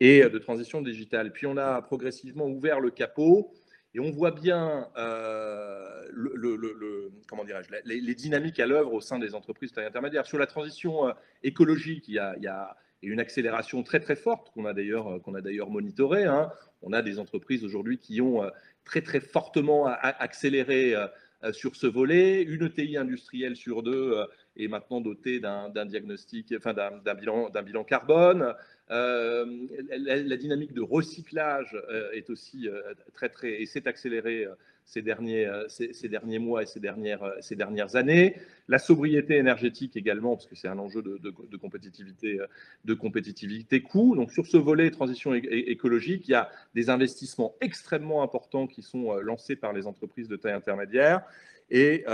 et 0.00 0.22
de 0.22 0.38
transition 0.38 0.80
digitale. 0.80 1.30
Puis 1.30 1.46
on 1.46 1.58
a 1.58 1.82
progressivement 1.82 2.46
ouvert 2.46 2.80
le 2.80 2.90
capot 2.90 3.52
et 3.92 4.00
on 4.00 4.10
voit 4.10 4.30
bien 4.30 4.88
le, 4.96 6.32
le, 6.34 7.12
comment 7.28 7.44
les, 7.84 8.14
dynamiques 8.14 8.60
à 8.60 8.66
l'œuvre 8.66 8.94
au 8.94 9.02
sein 9.02 9.18
des 9.18 9.34
entreprises 9.34 9.72
de 9.72 9.74
taille 9.74 9.86
intermédiaire. 9.86 10.24
Sur 10.24 10.38
la 10.38 10.46
transition 10.46 11.12
écologique, 11.42 12.08
il 12.08 12.14
y 12.14 12.18
a 12.18 12.76
une 13.02 13.20
accélération 13.20 13.82
très 13.82 14.00
très 14.00 14.16
forte 14.16 14.50
qu'on 14.50 14.64
a 14.64 14.72
d'ailleurs 14.72 15.20
qu'on 15.22 15.34
a 15.34 15.40
d'ailleurs 15.40 15.70
monitorée. 15.70 16.24
Hein 16.24 16.50
on 16.84 16.92
a 16.92 17.02
des 17.02 17.18
entreprises 17.18 17.64
aujourd'hui 17.64 17.98
qui 17.98 18.20
ont 18.20 18.44
euh, 18.44 18.50
très 18.84 19.00
très 19.00 19.20
fortement 19.20 19.86
accéléré 19.86 20.94
euh, 20.94 21.06
euh, 21.42 21.52
sur 21.52 21.76
ce 21.76 21.86
volet. 21.86 22.42
Une 22.42 22.64
ETI 22.64 22.96
industrielle 22.96 23.56
sur 23.56 23.82
deux 23.82 24.14
est 24.56 24.68
maintenant 24.68 25.00
dotée 25.00 25.40
d'un 25.40 25.86
diagnostic, 25.86 26.54
enfin 26.56 26.74
d'un 26.74 27.14
bilan, 27.14 27.50
bilan, 27.64 27.84
carbone. 27.84 28.54
la, 28.88 30.36
dynamique 30.36 30.74
de 30.74 30.82
recyclage 30.82 31.76
est 32.12 32.30
aussi 32.30 32.68
très 33.14 33.28
très 33.28 33.60
et 33.60 33.66
s'est 33.66 33.88
accélérée 33.88 34.46
ces 34.84 35.02
derniers, 35.02 35.46
euh, 35.46 35.66
ces, 35.68 36.08
derniers 36.08 36.38
mois 36.38 36.62
et 36.62 36.66
ces 36.66 36.80
dernières, 36.80 37.22
euh, 37.22 37.34
ces 37.40 37.56
dernières 37.56 37.96
années. 37.96 38.36
La 38.68 38.78
sobriété 38.78 39.36
énergétique 39.36 39.96
également, 39.96 40.36
parce 40.36 40.46
que 40.46 40.54
c'est 40.54 40.68
un 40.68 40.78
enjeu 40.78 41.02
de, 41.02 41.56
compétitivité, 41.56 42.40
euh, 42.40 42.46
de 42.84 42.94
compétitivité 42.94 43.82
coût. 43.82 44.14
Donc 44.14 44.30
sur 44.30 44.46
ce 44.46 44.56
volet 44.56 44.90
transition 44.90 45.34
écologique, 45.34 46.28
il 46.28 46.32
y 46.32 46.34
a 46.34 46.50
des 46.74 46.90
investissements 46.90 47.54
extrêmement 47.60 48.22
importants 48.22 48.66
qui 48.66 48.82
sont 48.82 49.14
lancés 49.16 49.56
par 49.56 49.72
les 49.72 49.86
entreprises 49.86 50.28
de 50.28 50.36
taille 50.36 50.52
intermédiaire 50.52 51.22
et 51.70 52.04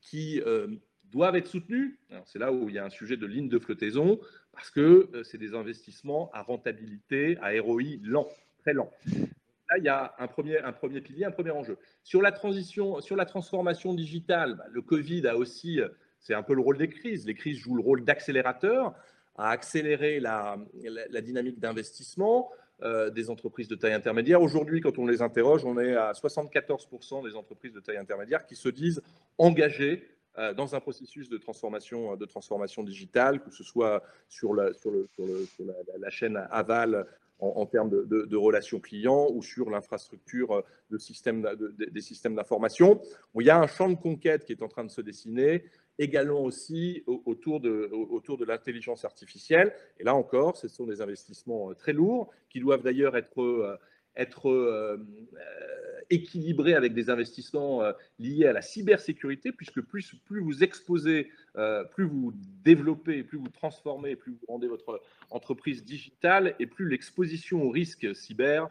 qui 0.00 0.40
doivent 1.10 1.36
être 1.36 1.48
soutenus. 1.48 1.98
C'est 2.24 2.38
là 2.38 2.52
où 2.52 2.68
il 2.68 2.74
y 2.76 2.78
a 2.78 2.84
un 2.84 2.90
sujet 2.90 3.16
de 3.16 3.26
ligne 3.26 3.48
de 3.48 3.58
flottaison, 3.58 4.20
parce 4.52 4.70
que 4.70 5.08
c'est 5.24 5.38
des 5.38 5.54
investissements 5.54 6.30
à 6.32 6.42
rentabilité, 6.42 7.36
à 7.42 7.50
ROI 7.60 7.82
lent, 8.02 8.28
très 8.62 8.72
lent 8.72 8.90
là, 9.70 9.78
il 9.78 9.84
y 9.84 9.88
a 9.88 10.14
un 10.18 10.26
premier, 10.26 10.58
un 10.58 10.72
premier 10.72 11.00
pilier, 11.00 11.24
un 11.24 11.30
premier 11.30 11.50
enjeu. 11.50 11.78
Sur 12.02 12.22
la 12.22 12.32
transition, 12.32 13.00
sur 13.00 13.16
la 13.16 13.24
transformation 13.24 13.94
digitale, 13.94 14.56
bah, 14.56 14.64
le 14.70 14.82
Covid 14.82 15.26
a 15.26 15.36
aussi, 15.36 15.80
c'est 16.18 16.34
un 16.34 16.42
peu 16.42 16.54
le 16.54 16.60
rôle 16.60 16.78
des 16.78 16.88
crises. 16.88 17.26
Les 17.26 17.34
crises 17.34 17.58
jouent 17.58 17.76
le 17.76 17.82
rôle 17.82 18.04
d'accélérateur, 18.04 18.94
à 19.36 19.50
accélérer 19.50 20.20
la, 20.20 20.56
dynamique 21.22 21.58
d'investissement 21.58 22.50
euh, 22.82 23.10
des 23.10 23.30
entreprises 23.30 23.68
de 23.68 23.74
taille 23.74 23.94
intermédiaire. 23.94 24.42
Aujourd'hui, 24.42 24.80
quand 24.80 24.98
on 24.98 25.06
les 25.06 25.22
interroge, 25.22 25.64
on 25.64 25.78
est 25.78 25.94
à 25.94 26.12
74% 26.12 27.24
des 27.24 27.36
entreprises 27.36 27.72
de 27.72 27.80
taille 27.80 27.96
intermédiaire 27.96 28.44
qui 28.44 28.56
se 28.56 28.68
disent 28.68 29.02
engagées 29.38 30.06
euh, 30.38 30.52
dans 30.54 30.74
un 30.74 30.80
processus 30.80 31.28
de 31.28 31.38
transformation, 31.38 32.16
digitale, 32.84 33.42
que 33.42 33.50
ce 33.50 33.64
soit 33.64 34.02
sur 34.28 34.54
la, 34.54 34.70
la 35.98 36.10
chaîne 36.10 36.36
aval 36.50 37.06
en, 37.40 37.66
termes 37.66 37.90
de, 37.90 38.36
relations 38.36 38.80
clients 38.80 39.28
ou 39.30 39.42
sur 39.42 39.70
l'infrastructure 39.70 40.52
euh, 40.52 40.62
des 40.90 42.00
systèmes 42.00 42.34
d'information. 42.34 43.00
Il 43.38 43.46
y 43.46 43.50
a 43.50 43.58
un 43.58 43.66
champ 43.66 43.88
de 43.88 43.94
conquête 43.94 44.44
qui 44.44 44.52
est 44.52 44.62
en 44.62 44.68
train 44.68 44.84
de 44.84 44.90
se 44.90 45.00
dessiner, 45.00 45.64
également 45.98 46.42
aussi 46.42 47.02
autour 47.06 47.60
de, 47.60 48.44
l'intelligence 48.44 49.04
artificielle. 49.04 49.74
Et 49.98 50.04
là 50.04 50.14
encore, 50.14 50.56
ce 50.56 50.68
sont 50.68 50.86
des 50.86 51.00
investissements 51.00 51.70
euh, 51.70 51.74
très 51.74 51.92
lourds 51.92 52.30
qui 52.48 52.60
doivent 52.60 52.82
d'ailleurs 52.82 53.16
être, 53.16 53.78
euh, 54.16 54.96
être 54.96 54.98
équilibré 56.10 56.74
avec 56.74 56.92
des 56.92 57.08
investissements 57.08 57.82
liés 58.18 58.46
à 58.46 58.52
la 58.52 58.62
cybersécurité, 58.62 59.52
puisque 59.52 59.80
plus, 59.80 60.12
vous 60.28 60.64
exposez, 60.64 61.30
plus 61.92 62.04
vous 62.04 62.32
développez, 62.64 63.22
plus 63.22 63.38
vous 63.38 63.48
transformez, 63.48 64.16
plus 64.16 64.32
vous 64.32 64.46
rendez 64.48 64.66
votre 64.66 65.00
entreprise 65.30 65.84
digitale, 65.84 66.56
et 66.58 66.66
plus 66.66 66.88
l'exposition 66.88 67.62
au 67.62 67.70
risque 67.70 68.14
cyber 68.16 68.68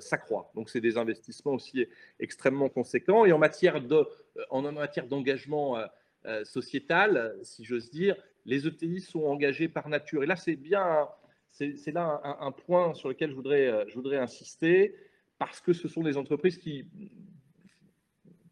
s'accroît. 0.00 0.50
Donc, 0.54 0.70
c'est 0.70 0.80
des 0.80 0.96
investissements 0.96 1.52
aussi 1.52 1.86
extrêmement 2.20 2.70
conséquents. 2.70 3.26
Et 3.26 3.32
en 3.32 3.38
matière 3.38 3.82
d'engagement 5.08 5.76
sociétal, 6.44 7.36
si 7.42 7.64
j'ose 7.64 7.90
dire, 7.90 8.16
les 8.46 8.66
ETI 8.66 9.00
sont 9.00 9.24
engagés 9.24 9.68
par 9.68 9.88
nature. 9.88 10.22
Et 10.22 10.26
là, 10.26 10.36
c'est 10.36 10.56
bien, 10.56 11.08
c'est 11.58 11.92
là 11.92 12.20
un, 12.40 12.52
point 12.52 12.92
sur 12.94 13.08
lequel 13.08 13.30
je 13.30 13.34
voudrais, 13.34 13.86
je 13.88 13.94
voudrais 13.94 14.18
insister, 14.18 14.94
parce 15.38 15.60
que 15.60 15.72
ce 15.72 15.88
sont 15.88 16.02
des 16.02 16.16
entreprises 16.16 16.58
qui, 16.58 16.86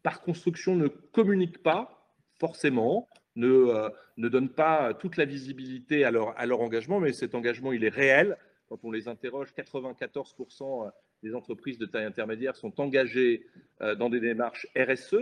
par 0.03 0.21
construction, 0.21 0.75
ne 0.75 0.87
communiquent 0.87 1.63
pas 1.63 2.11
forcément, 2.39 3.07
ne, 3.35 3.47
euh, 3.47 3.89
ne 4.17 4.29
donnent 4.29 4.53
pas 4.53 4.93
toute 4.93 5.17
la 5.17 5.25
visibilité 5.25 6.03
à 6.03 6.11
leur, 6.11 6.61
engagement, 6.61 6.99
mais 6.99 7.13
cet 7.13 7.35
engagement, 7.35 7.71
il 7.71 7.83
est 7.83 7.89
réel. 7.89 8.37
Quand 8.69 8.83
on 8.83 8.91
les 8.91 9.07
interroge, 9.07 9.53
94% 9.55 10.91
des 11.23 11.35
entreprises 11.35 11.77
de 11.77 11.85
taille 11.85 12.05
intermédiaire 12.05 12.55
sont 12.55 12.79
engagées 12.79 13.45
euh, 13.81 13.95
dans 13.95 14.09
des 14.09 14.19
démarches 14.19 14.67
RSE 14.75 15.15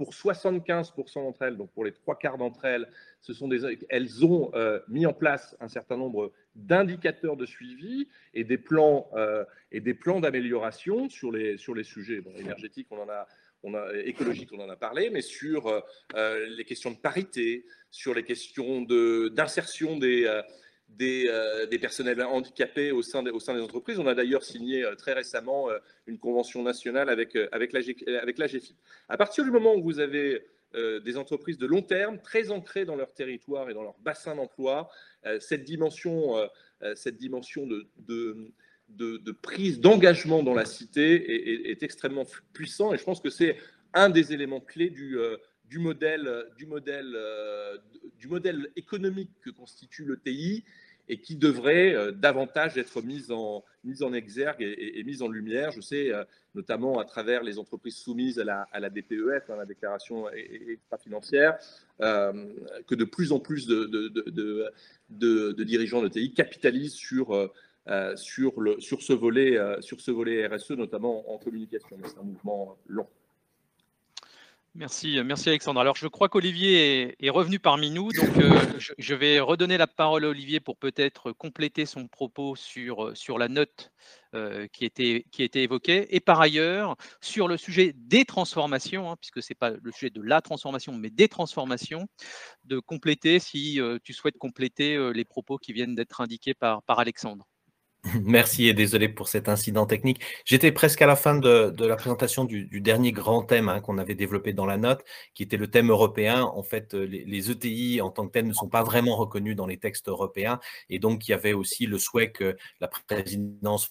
pour 0.00 0.14
75% 0.14 1.16
d'entre 1.16 1.42
elles, 1.42 1.58
donc 1.58 1.70
pour 1.72 1.84
les 1.84 1.92
trois 1.92 2.16
quarts 2.16 2.38
d'entre 2.38 2.64
elles, 2.64 2.88
ce 3.20 3.34
sont 3.34 3.50
elles 3.90 4.24
ont 4.24 4.50
euh, 4.54 4.80
mis 4.88 5.04
en 5.04 5.12
place 5.12 5.54
un 5.60 5.68
certain 5.68 5.98
nombre 5.98 6.32
d'indicateurs 6.54 7.36
de 7.36 7.44
suivi 7.44 8.08
et 8.32 8.42
des 8.42 8.56
plans 8.56 9.10
euh, 9.12 9.44
et 9.72 9.80
des 9.80 9.92
plans 9.92 10.20
d'amélioration 10.20 11.10
sur 11.10 11.30
les 11.30 11.58
sur 11.58 11.74
les 11.74 11.84
sujets 11.84 12.22
énergétiques. 12.38 12.86
On 12.90 13.02
en 13.02 13.10
a 13.10 13.28
on 13.62 13.74
a, 13.74 13.92
écologique, 14.06 14.48
on 14.54 14.60
en 14.60 14.70
a 14.70 14.76
parlé, 14.76 15.10
mais 15.10 15.20
sur 15.20 15.66
euh, 16.14 16.46
les 16.56 16.64
questions 16.64 16.92
de 16.92 16.96
parité, 16.96 17.66
sur 17.90 18.14
les 18.14 18.24
questions 18.24 18.80
d'insertion 18.80 19.98
des, 19.98 20.24
des, 20.96 21.26
euh, 21.28 21.66
des, 21.66 21.78
personnels 21.78 22.22
handicapés 22.22 22.92
au 22.92 23.02
sein, 23.02 23.22
des 23.22 23.60
entreprises. 23.60 23.98
On 23.98 24.06
a 24.06 24.14
d'ailleurs 24.14 24.44
signé 24.44 24.84
euh, 24.84 24.94
très 24.94 25.12
récemment 25.12 25.70
euh, 25.70 25.78
une 26.06 26.18
convention 26.18 26.62
nationale 26.62 27.08
avec, 27.08 27.36
avec, 27.52 27.72
la, 27.72 27.80
avec 28.20 28.38
la 28.38 28.46
GFIP. 28.46 28.76
À 29.08 29.16
partir 29.16 29.44
du 29.44 29.50
moment 29.50 29.74
où 29.74 29.82
vous 29.82 30.00
avez 30.00 30.44
des 31.04 31.16
entreprises 31.16 31.58
de 31.58 31.66
long 31.66 31.82
terme, 31.82 32.20
très 32.22 32.52
ancrées 32.52 32.84
dans 32.84 32.94
leur 32.94 33.12
territoire 33.12 33.68
et 33.70 33.74
dans 33.74 33.82
leur 33.82 33.98
bassin 34.04 34.36
d'emploi, 34.36 34.88
cette 35.40 35.64
dimension, 35.64 36.36
cette 36.94 37.16
dimension 37.16 37.66
de, 37.66 39.34
prise 39.42 39.80
d'engagement 39.80 40.44
dans 40.44 40.54
la 40.54 40.64
cité 40.64 41.12
est, 41.12 41.70
est, 41.72 41.82
extrêmement 41.82 42.24
puissant 42.52 42.94
et 42.94 42.98
je 42.98 43.02
pense 43.02 43.20
que 43.20 43.30
c'est 43.30 43.56
un 43.94 44.10
des 44.10 44.32
éléments 44.32 44.60
clés 44.60 44.90
du, 44.90 45.18
du 45.70 45.78
modèle, 45.78 46.46
du, 46.58 46.66
modèle, 46.66 47.16
du 48.18 48.28
modèle 48.28 48.68
économique 48.76 49.30
que 49.40 49.50
constitue 49.50 50.04
le 50.04 50.18
TI 50.18 50.64
et 51.10 51.18
qui 51.18 51.34
devrait 51.34 51.92
euh, 51.92 52.12
davantage 52.12 52.78
être 52.78 53.02
mise 53.02 53.32
en, 53.32 53.64
mise 53.82 54.04
en 54.04 54.12
exergue 54.12 54.62
et, 54.62 55.02
mise 55.02 55.22
en 55.22 55.28
lumière. 55.28 55.72
Je 55.72 55.80
sais, 55.80 56.12
euh, 56.12 56.22
notamment 56.54 57.00
à 57.00 57.04
travers 57.04 57.42
les 57.42 57.58
entreprises 57.58 57.96
soumises 57.96 58.38
à 58.38 58.44
la, 58.44 58.68
à 58.70 58.78
la 58.78 58.90
DPEF, 58.90 59.50
hein, 59.50 59.56
la 59.56 59.66
déclaration 59.66 60.30
extra-financière, 60.30 61.58
euh, 62.00 62.32
que 62.86 62.94
de 62.94 63.04
plus 63.04 63.32
en 63.32 63.40
plus 63.40 63.66
de, 63.66 63.86
de, 63.86 64.70
de, 65.10 65.64
dirigeants 65.64 66.00
de 66.00 66.08
TI 66.08 66.32
capitalisent 66.32 66.94
sur, 66.94 67.50
sur, 68.14 68.60
le, 68.60 68.80
sur, 68.80 69.02
ce 69.02 69.12
volet, 69.12 69.58
sur 69.80 70.00
ce 70.00 70.12
volet 70.12 70.46
RSE, 70.46 70.70
notamment 70.70 71.32
en 71.32 71.38
communication. 71.38 71.98
C'est 72.04 72.18
un 72.18 72.22
mouvement 72.22 72.78
long. 72.86 73.08
Merci, 74.76 75.18
merci 75.24 75.48
Alexandre. 75.48 75.80
Alors, 75.80 75.96
je 75.96 76.06
crois 76.06 76.28
qu'Olivier 76.28 77.16
est, 77.18 77.30
revenu 77.30 77.58
parmi 77.58 77.90
nous, 77.90 78.12
donc 78.12 78.38
euh, 78.38 78.78
je, 78.98 79.14
vais 79.14 79.40
redonner 79.40 79.76
la 79.76 79.88
parole 79.88 80.24
à 80.24 80.28
Olivier 80.28 80.60
pour 80.60 80.76
peut-être 80.76 81.32
compléter 81.32 81.86
son 81.86 82.06
propos 82.06 82.54
sur, 82.54 83.08
euh, 83.08 83.38
la 83.38 83.48
note 83.48 83.90
euh, 84.36 84.68
qui, 84.72 84.84
était, 84.84 85.24
qui 85.32 85.42
évoquée. 85.54 86.14
Et 86.14 86.20
par 86.20 86.40
ailleurs, 86.40 86.94
sur 87.20 87.48
le 87.48 87.56
sujet 87.56 87.92
des 87.96 88.24
transformations, 88.24 89.10
hein, 89.10 89.16
puisque 89.16 89.42
ce 89.42 89.52
n'est 89.52 89.56
pas 89.56 89.70
le 89.70 89.90
sujet 89.90 90.10
de 90.10 90.22
la 90.22 90.40
transformation, 90.40 90.92
mais 90.92 91.10
des 91.10 91.26
transformations, 91.26 92.06
de 92.64 92.78
compléter, 92.78 93.40
si 93.40 93.80
tu 94.04 94.12
souhaites 94.12 94.38
compléter 94.38 94.96
les 95.12 95.24
propos 95.24 95.58
qui 95.58 95.72
viennent 95.72 95.96
d'être 95.96 96.20
indiqués 96.20 96.54
par 96.54 96.82
Alexandre. 96.86 97.49
Merci 98.24 98.66
et 98.66 98.74
désolé 98.74 99.08
pour 99.08 99.28
cet 99.28 99.48
incident 99.48 99.84
technique. 99.84 100.20
J'étais 100.46 100.72
presque 100.72 101.02
à 101.02 101.06
la 101.06 101.16
fin 101.16 101.34
de, 101.34 101.74
la 101.84 101.96
présentation 101.96 102.44
du, 102.44 102.80
dernier 102.80 103.12
grand 103.12 103.42
thème 103.42 103.68
hein, 103.68 103.80
qu'on 103.80 103.98
avait 103.98 104.14
développé 104.14 104.54
dans 104.54 104.64
la 104.64 104.78
note, 104.78 105.04
qui 105.34 105.42
était 105.42 105.58
le 105.58 105.70
thème 105.70 105.90
européen. 105.90 106.44
En 106.44 106.62
fait, 106.62 106.94
euh, 106.94 107.04
les, 107.04 107.50
ETI 107.50 108.00
en 108.00 108.10
tant 108.10 108.26
que 108.26 108.32
tels 108.32 108.46
ne 108.46 108.54
sont 108.54 108.68
pas 108.68 108.82
vraiment 108.82 109.16
reconnus 109.16 109.54
dans 109.54 109.66
les 109.66 109.76
textes 109.76 110.08
européens. 110.08 110.60
Et 110.88 110.98
donc, 110.98 111.28
il 111.28 111.32
y 111.32 111.34
avait 111.34 111.52
aussi 111.52 111.86
le 111.86 111.98
souhait 111.98 112.32
que 112.32 112.56
la 112.80 112.88
présidence 112.88 113.90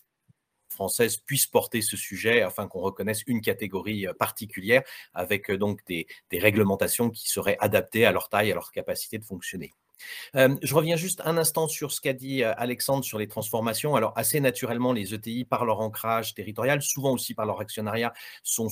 française 0.69 1.17
puisse 1.17 1.45
porter 1.45 1.81
ce 1.81 1.97
sujet 1.97 2.41
afin 2.41 2.67
qu'on 2.67 2.79
reconnaisse 2.79 3.23
une 3.27 3.41
catégorie 3.41 4.07
euh, 4.07 4.13
particulière 4.13 4.81
avec 5.13 5.51
euh, 5.51 5.57
donc 5.57 5.81
des 5.87 6.07
réglementations 6.31 7.11
qui 7.11 7.29
seraient 7.29 7.57
adaptées 7.59 8.05
à 8.05 8.11
leur 8.11 8.29
taille, 8.29 8.51
à 8.51 8.55
leur 8.55 8.71
capacité 8.71 9.19
de 9.19 9.25
fonctionner. 9.25 9.71
Euh, 10.35 10.55
je 10.61 10.75
reviens 10.75 10.95
juste 10.95 11.21
un 11.25 11.37
instant 11.37 11.67
sur 11.67 11.91
ce 11.91 12.01
qu'a 12.01 12.13
dit 12.13 12.43
euh, 12.43 12.53
Alexandre 12.57 13.03
sur 13.03 13.17
les 13.17 13.27
transformations. 13.27 13.95
Alors, 13.95 14.13
assez 14.15 14.39
naturellement, 14.39 14.93
les 14.93 15.13
ETI, 15.13 15.45
par 15.45 15.65
leur 15.65 15.79
ancrage 15.79 16.33
territorial, 16.33 16.81
souvent 16.81 17.13
aussi 17.13 17.33
par 17.33 17.45
leur 17.45 17.59
actionnariat, 17.59 18.13
sont, 18.43 18.69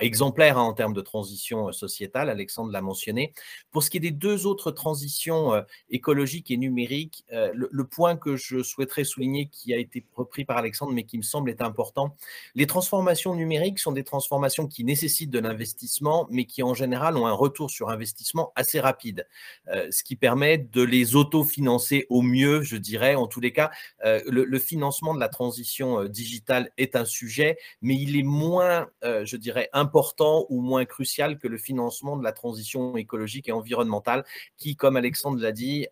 exemplaires 0.00 0.58
hein, 0.58 0.62
en 0.62 0.72
termes 0.72 0.94
de 0.94 1.00
transition 1.00 1.68
euh, 1.68 1.72
sociétale. 1.72 2.30
Alexandre 2.30 2.72
l'a 2.72 2.80
mentionné. 2.80 3.32
Pour 3.70 3.82
ce 3.82 3.90
qui 3.90 3.98
est 3.98 4.00
des 4.00 4.10
deux 4.10 4.46
autres 4.46 4.70
transitions 4.70 5.64
écologiques 5.90 6.50
et 6.50 6.56
numériques, 6.56 7.24
le, 7.30 7.84
point 7.84 8.16
que 8.16 8.36
je 8.36 8.62
souhaiterais 8.62 9.04
souligner, 9.04 9.48
qui 9.48 9.74
a 9.74 9.78
été 9.78 10.04
repris 10.14 10.44
par 10.44 10.56
Alexandre, 10.56 10.92
mais 10.92 11.04
qui 11.04 11.18
me 11.18 11.22
semble 11.22 11.50
être 11.50 11.62
important, 11.62 12.16
les 12.54 12.66
transformations 12.66 13.34
numériques 13.34 13.78
sont 13.78 13.92
des 13.92 14.04
transformations 14.04 14.66
qui 14.66 14.84
nécessitent 14.84 15.30
de 15.30 15.38
l'investissement, 15.38 16.26
mais 16.30 16.44
qui 16.44 16.62
en 16.62 16.74
général 16.74 17.16
ont 17.16 17.26
un 17.26 17.32
retour 17.32 17.70
sur 17.70 17.90
investissement 17.90 18.52
assez 18.56 18.80
rapide, 18.80 19.26
ce 19.66 20.02
qui 20.02 20.16
permet 20.16 20.63
de 20.72 20.82
les 20.82 21.16
autofinancer 21.16 22.06
au 22.08 22.22
mieux, 22.22 22.62
je 22.62 22.76
dirais. 22.76 23.14
En 23.14 23.26
tous 23.26 23.40
les 23.40 23.52
cas, 23.52 23.70
euh, 24.04 24.20
le, 24.26 24.58
financement 24.58 25.14
de 25.14 25.20
la 25.20 25.28
transition 25.28 26.00
euh, 26.00 26.08
digitale 26.08 26.70
est 26.78 26.96
un 26.96 27.04
sujet, 27.04 27.58
mais 27.82 27.94
il 27.94 28.16
est 28.16 28.22
moins, 28.22 28.88
euh, 29.04 29.24
je 29.24 29.36
dirais, 29.36 29.68
important 29.72 30.46
ou 30.48 30.60
moins 30.60 30.84
crucial 30.84 31.38
que 31.38 31.48
le 31.48 31.58
financement 31.58 32.16
de 32.16 32.24
la 32.24 32.32
transition 32.32 32.96
écologique 32.96 33.48
et 33.48 33.52
environnementale, 33.52 34.24
qui, 34.56 34.76
comme 34.76 34.96
Alexandre 34.96 35.40
l'a 35.40 35.52
dit, 35.52 35.86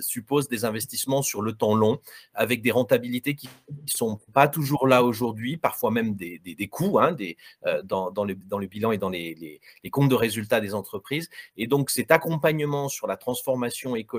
suppose 0.00 0.48
des 0.48 0.64
investissements 0.64 1.22
sur 1.22 1.42
le 1.42 1.52
temps 1.52 1.74
long, 1.74 1.98
avec 2.34 2.62
des 2.62 2.70
rentabilités 2.70 3.34
qui 3.34 3.48
ne 3.70 3.88
sont 3.88 4.18
pas 4.32 4.48
toujours 4.48 4.86
là 4.86 5.02
aujourd'hui, 5.02 5.56
parfois 5.56 5.90
même 5.90 6.14
des, 6.14 6.38
des, 6.38 6.68
coûts 6.68 6.98
hein, 6.98 7.12
des, 7.12 7.36
dans, 7.84 8.10
dans, 8.10 8.24
le, 8.24 8.34
dans, 8.34 8.58
le, 8.58 8.66
bilan 8.66 8.92
et 8.92 8.98
dans 8.98 9.08
les, 9.08 9.60
les 9.82 9.90
comptes 9.90 10.10
de 10.10 10.14
résultats 10.14 10.60
des 10.60 10.74
entreprises. 10.74 11.28
Et 11.56 11.66
donc, 11.66 11.90
cet 11.90 12.10
accompagnement 12.10 12.88
sur 12.88 13.06
la 13.06 13.16
transformation 13.16 13.96
écologique, 13.96 14.15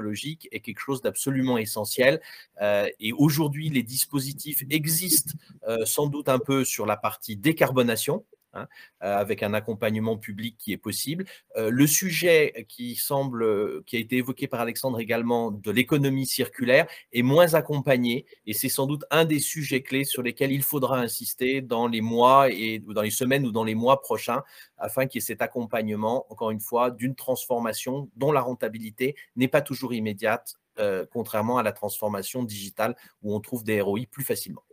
est 0.51 0.59
quelque 0.59 0.79
chose 0.79 1.01
d'absolument 1.01 1.57
essentiel. 1.57 2.21
Euh, 2.61 2.89
et 2.99 3.13
aujourd'hui, 3.13 3.69
les 3.69 3.83
dispositifs 3.83 4.63
existent 4.69 5.33
euh, 5.67 5.85
sans 5.85 6.07
doute 6.07 6.29
un 6.29 6.39
peu 6.39 6.63
sur 6.63 6.85
la 6.85 6.97
partie 6.97 7.35
décarbonation, 7.37 8.25
Hein, 8.57 8.67
euh, 9.03 9.15
avec 9.17 9.43
un 9.43 9.53
accompagnement 9.53 10.17
public 10.17 10.55
qui 10.57 10.71
est 10.73 10.77
possible. 10.77 11.25
Euh, 11.57 11.69
le 11.69 11.85
sujet 11.85 12.65
qui 12.67 12.95
semble, 12.95 13.83
qui 13.85 13.95
a 13.95 13.99
été 13.99 14.17
évoqué 14.17 14.47
par 14.47 14.61
Alexandre 14.61 14.99
également, 14.99 15.51
de 15.51 15.69
l'économie 15.69 16.25
circulaire, 16.25 16.87
est 17.13 17.21
moins 17.21 17.53
accompagné 17.53 18.25
et 18.47 18.53
c'est 18.53 18.69
sans 18.69 18.87
doute 18.87 19.03
un 19.11 19.25
des 19.25 19.39
sujets 19.39 19.83
clés 19.83 20.05
sur 20.05 20.23
lesquels 20.23 20.51
il 20.51 20.63
faudra 20.63 20.99
insister 20.99 21.61
dans 21.61 21.87
les 21.87 22.01
mois 22.01 22.49
et 22.49 22.79
dans 22.79 23.03
les 23.03 23.11
semaines 23.11 23.45
ou 23.45 23.51
dans 23.51 23.63
les 23.63 23.75
mois 23.75 24.01
prochains, 24.01 24.41
afin 24.79 25.05
qu'il 25.05 25.19
y 25.19 25.23
ait 25.23 25.27
cet 25.27 25.43
accompagnement, 25.43 26.25
encore 26.31 26.49
une 26.49 26.61
fois, 26.61 26.89
d'une 26.89 27.13
transformation 27.13 28.09
dont 28.15 28.31
la 28.31 28.41
rentabilité 28.41 29.15
n'est 29.35 29.47
pas 29.47 29.61
toujours 29.61 29.93
immédiate, 29.93 30.55
euh, 30.79 31.05
contrairement 31.11 31.59
à 31.59 31.63
la 31.63 31.73
transformation 31.73 32.43
digitale 32.43 32.95
où 33.21 33.35
on 33.35 33.39
trouve 33.39 33.63
des 33.63 33.81
ROI 33.81 34.01
plus 34.09 34.23
facilement. 34.23 34.63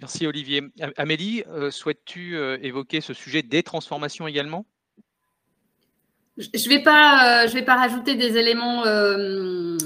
Merci, 0.00 0.26
Olivier. 0.26 0.62
Amélie, 0.96 1.44
euh, 1.48 1.70
souhaites-tu 1.70 2.36
euh, 2.36 2.58
évoquer 2.62 3.00
ce 3.00 3.14
sujet 3.14 3.42
des 3.42 3.62
transformations 3.62 4.26
également? 4.26 4.66
Je 6.38 6.48
ne 6.48 6.68
vais, 6.68 6.82
pas, 6.82 7.44
euh, 7.44 7.46
vais 7.46 7.62
pas 7.62 7.76
rajouter 7.76 8.14
des 8.14 8.38
éléments 8.38 8.84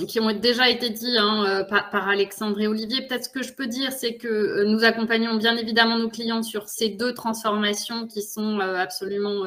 qui 0.06 0.20
ont 0.20 0.32
déjà 0.32 0.70
été 0.70 0.90
dits 0.90 1.16
hein, 1.18 1.66
par, 1.68 1.90
par, 1.90 2.08
Alexandre 2.08 2.60
et 2.60 2.68
Olivier. 2.68 3.06
Peut-être 3.06 3.24
ce 3.24 3.28
que 3.28 3.42
je 3.42 3.52
peux 3.52 3.66
dire, 3.66 3.90
c'est 3.90 4.16
que 4.16 4.64
nous 4.64 4.84
accompagnons 4.84 5.34
bien 5.36 5.56
évidemment 5.56 5.98
nos 5.98 6.08
clients 6.08 6.44
sur 6.44 6.68
ces 6.68 6.90
deux 6.90 7.14
transformations 7.14 8.06
qui 8.06 8.22
sont 8.22 8.60
absolument 8.60 9.44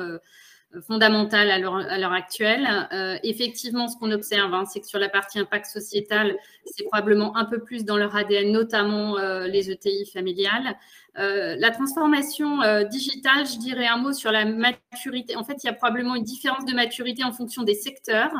fondamentale 0.82 1.49
à 1.51 1.58
l'heure 1.60 2.13
actuelle. 2.13 2.67
Euh, 2.93 3.17
effectivement, 3.23 3.88
ce 3.88 3.97
qu'on 3.97 4.12
observe, 4.12 4.53
hein, 4.53 4.65
c'est 4.65 4.79
que 4.79 4.88
sur 4.88 4.99
la 4.99 5.10
partie 5.10 5.39
impact 5.39 5.65
sociétal, 5.65 6.38
c'est 6.65 6.84
probablement 6.84 7.36
un 7.38 7.45
peu 7.45 7.60
plus 7.60 7.86
dans 7.86 7.97
leur 7.97 8.15
ADN, 8.15 8.51
notamment 8.51 9.17
euh, 9.17 9.47
les 9.47 9.71
ETI 9.71 10.05
familiales. 10.05 10.75
la 11.15 11.71
transformation 11.71 12.60
digitale, 12.89 13.45
je 13.45 13.58
dirais 13.58 13.88
un 13.88 13.97
mot 13.97 14.13
sur 14.13 14.32
la 14.32 14.45
maturité. 14.45 15.36
En 15.36 15.43
fait, 15.43 15.58
il 15.63 15.67
y 15.67 15.69
a 15.69 15.73
probablement 15.73 16.15
une 16.15 16.23
différence 16.23 16.65
de 16.65 16.73
maturité 16.73 17.23
en 17.23 17.34
fonction 17.34 17.63
des 17.63 17.75
secteurs. 17.75 18.32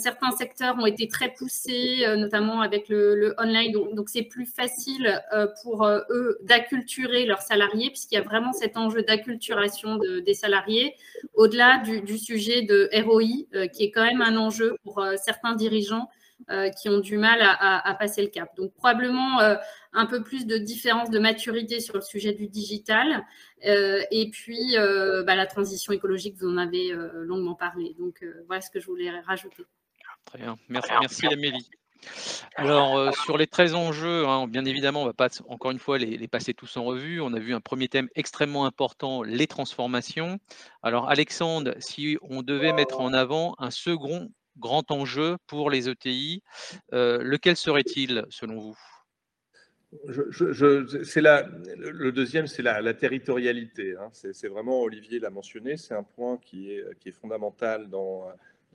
Certains 0.00 0.30
secteurs 0.30 0.76
ont 0.78 0.86
été 0.86 1.08
très 1.08 1.28
poussés, 1.30 2.04
notamment 2.16 2.62
avec 2.62 2.88
le, 2.88 3.34
online, 3.38 3.72
donc 3.92 4.08
c'est 4.08 4.22
plus 4.22 4.46
facile 4.46 5.22
pour 5.62 5.86
eux 5.86 6.38
d'acculturer 6.42 7.26
leurs 7.26 7.42
salariés, 7.42 7.90
puisqu'il 7.90 8.14
y 8.14 8.18
a 8.18 8.22
vraiment 8.22 8.52
cet 8.52 8.76
enjeu 8.76 9.02
d'acculturation 9.02 9.98
des 10.24 10.34
salariés, 10.34 10.94
au-delà 11.34 11.78
du, 11.78 12.18
sujet 12.18 12.62
de 12.62 12.88
ROI, 13.02 13.68
qui 13.68 13.84
est 13.84 13.90
quand 13.90 14.04
même 14.04 14.22
un 14.22 14.36
enjeu 14.36 14.76
pour 14.82 15.04
certains 15.16 15.54
dirigeants 15.54 16.08
euh, 16.50 16.68
qui 16.68 16.88
ont 16.88 17.00
du 17.00 17.16
mal 17.16 17.40
à, 17.42 17.96
passer 17.98 18.22
le 18.22 18.28
cap. 18.28 18.54
Donc 18.56 18.72
probablement 18.74 19.40
euh, 19.40 19.56
un 19.96 20.06
peu 20.06 20.22
plus 20.22 20.46
de 20.46 20.56
différence 20.56 21.10
de 21.10 21.18
maturité 21.18 21.80
sur 21.80 21.94
le 21.94 22.00
sujet 22.00 22.32
du 22.32 22.46
digital. 22.46 23.24
Euh, 23.66 24.02
et 24.10 24.30
puis 24.30 24.76
bah, 24.76 25.34
la 25.34 25.46
transition 25.46 25.92
écologique, 25.92 26.36
vous 26.36 26.48
en 26.48 26.58
avez 26.58 26.92
longuement 27.14 27.54
parlé. 27.54 27.94
Donc 27.98 28.24
voilà 28.46 28.60
ce 28.60 28.70
que 28.70 28.80
je 28.80 28.86
voulais 28.86 29.10
rajouter. 29.20 29.64
Très 30.26 30.38
bien. 30.38 30.56
Merci, 30.68 30.90
merci 31.00 31.26
Amélie. 31.26 31.70
Alors, 32.54 33.12
sur 33.24 33.36
les 33.36 33.48
13 33.48 33.74
enjeux, 33.74 34.26
hein, 34.28 34.46
bien 34.46 34.64
évidemment, 34.64 35.00
on 35.00 35.04
ne 35.04 35.08
va 35.08 35.14
pas 35.14 35.28
encore 35.48 35.72
une 35.72 35.78
fois 35.80 35.98
les, 35.98 36.28
passer 36.28 36.54
tous 36.54 36.76
en 36.76 36.84
revue. 36.84 37.20
On 37.20 37.32
a 37.32 37.40
vu 37.40 37.54
un 37.54 37.60
premier 37.60 37.88
thème 37.88 38.08
extrêmement 38.14 38.64
important, 38.64 39.22
les 39.22 39.46
transformations. 39.46 40.38
Alors, 40.82 41.08
Alexandre, 41.08 41.74
si 41.78 42.16
on 42.22 42.42
devait 42.42 42.72
mettre 42.72 43.00
en 43.00 43.12
avant 43.12 43.56
un 43.58 43.70
second 43.70 44.30
grand 44.58 44.90
enjeu 44.90 45.36
pour 45.46 45.70
les 45.70 45.88
ETI. 45.88 46.42
Euh, 46.92 47.18
lequel 47.22 47.56
serait-il 47.56 48.24
selon 48.30 48.58
vous? 48.58 48.78
Le 50.06 52.10
deuxième, 52.10 52.46
c'est 52.46 52.62
la, 52.62 52.94
territorialité. 52.94 53.96
Hein. 53.96 54.10
C'est, 54.12 54.48
vraiment, 54.48 54.82
Olivier 54.82 55.18
l'a 55.18 55.30
mentionné, 55.30 55.76
c'est 55.76 55.94
un 55.94 56.02
point 56.02 56.38
qui 56.38 56.70
est, 56.70 57.10
fondamental 57.12 57.88
dans, 57.88 58.26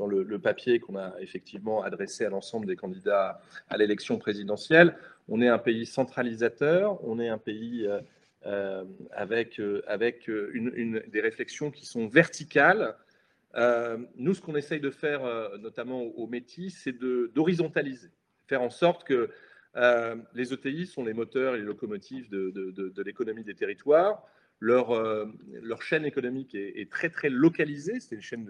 le, 0.07 0.39
papier 0.39 0.79
qu'on 0.79 0.95
a 0.95 1.13
effectivement 1.19 1.83
adressé 1.83 2.25
à 2.25 2.29
l'ensemble 2.29 2.65
des 2.65 2.75
candidats 2.75 3.41
à 3.69 3.77
l'élection 3.77 4.17
présidentielle. 4.17 4.95
On 5.27 5.41
est 5.41 5.49
un 5.49 5.59
pays 5.59 5.85
centralisateur, 5.85 7.03
on 7.07 7.19
est 7.19 7.29
un 7.29 7.37
pays 7.37 7.87
euh, 7.87 8.01
euh, 8.45 8.83
avec, 9.11 9.57
une, 10.27 11.01
des 11.07 11.21
réflexions 11.21 11.71
qui 11.71 11.85
sont 11.85 12.07
verticales 12.07 12.95
euh, 13.55 13.97
nous, 14.15 14.33
ce 14.33 14.41
qu'on 14.41 14.55
essaye 14.55 14.79
de 14.79 14.89
faire, 14.89 15.25
euh, 15.25 15.57
notamment 15.57 16.01
au 16.01 16.27
Métis, 16.27 16.79
c'est 16.83 16.97
d'horizontaliser, 16.97 18.09
faire 18.47 18.61
en 18.61 18.69
sorte 18.69 19.03
que 19.03 19.29
euh, 19.75 20.15
les 20.33 20.53
ETI 20.53 20.85
sont 20.85 21.03
les 21.03 21.13
moteurs 21.13 21.55
et 21.55 21.59
les 21.59 21.63
locomotives 21.63 22.29
de, 22.29 23.01
l'économie 23.03 23.43
des 23.43 23.55
territoires. 23.55 24.23
Leur, 24.59 24.93
leur 25.63 25.81
chaîne 25.81 26.05
économique 26.05 26.53
est, 26.53 26.87
très 26.91 27.09
très 27.09 27.29
localisée, 27.31 27.99
c'est 27.99 28.13
une 28.13 28.21
chaîne 28.21 28.47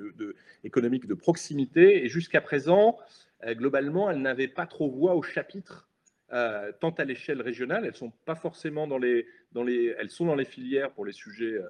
économique 0.66 1.08
de 1.08 1.14
proximité, 1.14 2.04
et 2.04 2.10
jusqu'à 2.10 2.42
présent, 2.42 2.98
globalement, 3.46 4.12
elles 4.12 4.22
n'avaient 4.22 4.50
pas 4.50 4.66
trop 4.66 4.90
voix 4.90 5.16
au 5.16 5.22
chapitre, 5.22 5.88
tant 6.28 6.94
à 6.98 7.06
l'échelle 7.06 7.42
régionale, 7.42 7.86
elles 7.86 7.96
sont 7.96 8.12
pas 8.26 8.36
forcément 8.36 8.88
dans 8.88 8.98
les, 8.98 9.26
dans 9.54 9.64
les, 9.64 9.96
elles 9.98 10.10
sont 10.10 10.26
dans 10.26 10.36
les 10.36 10.44
filières 10.44 10.92
pour 10.92 11.06
les 11.06 11.14
sujets 11.14 11.62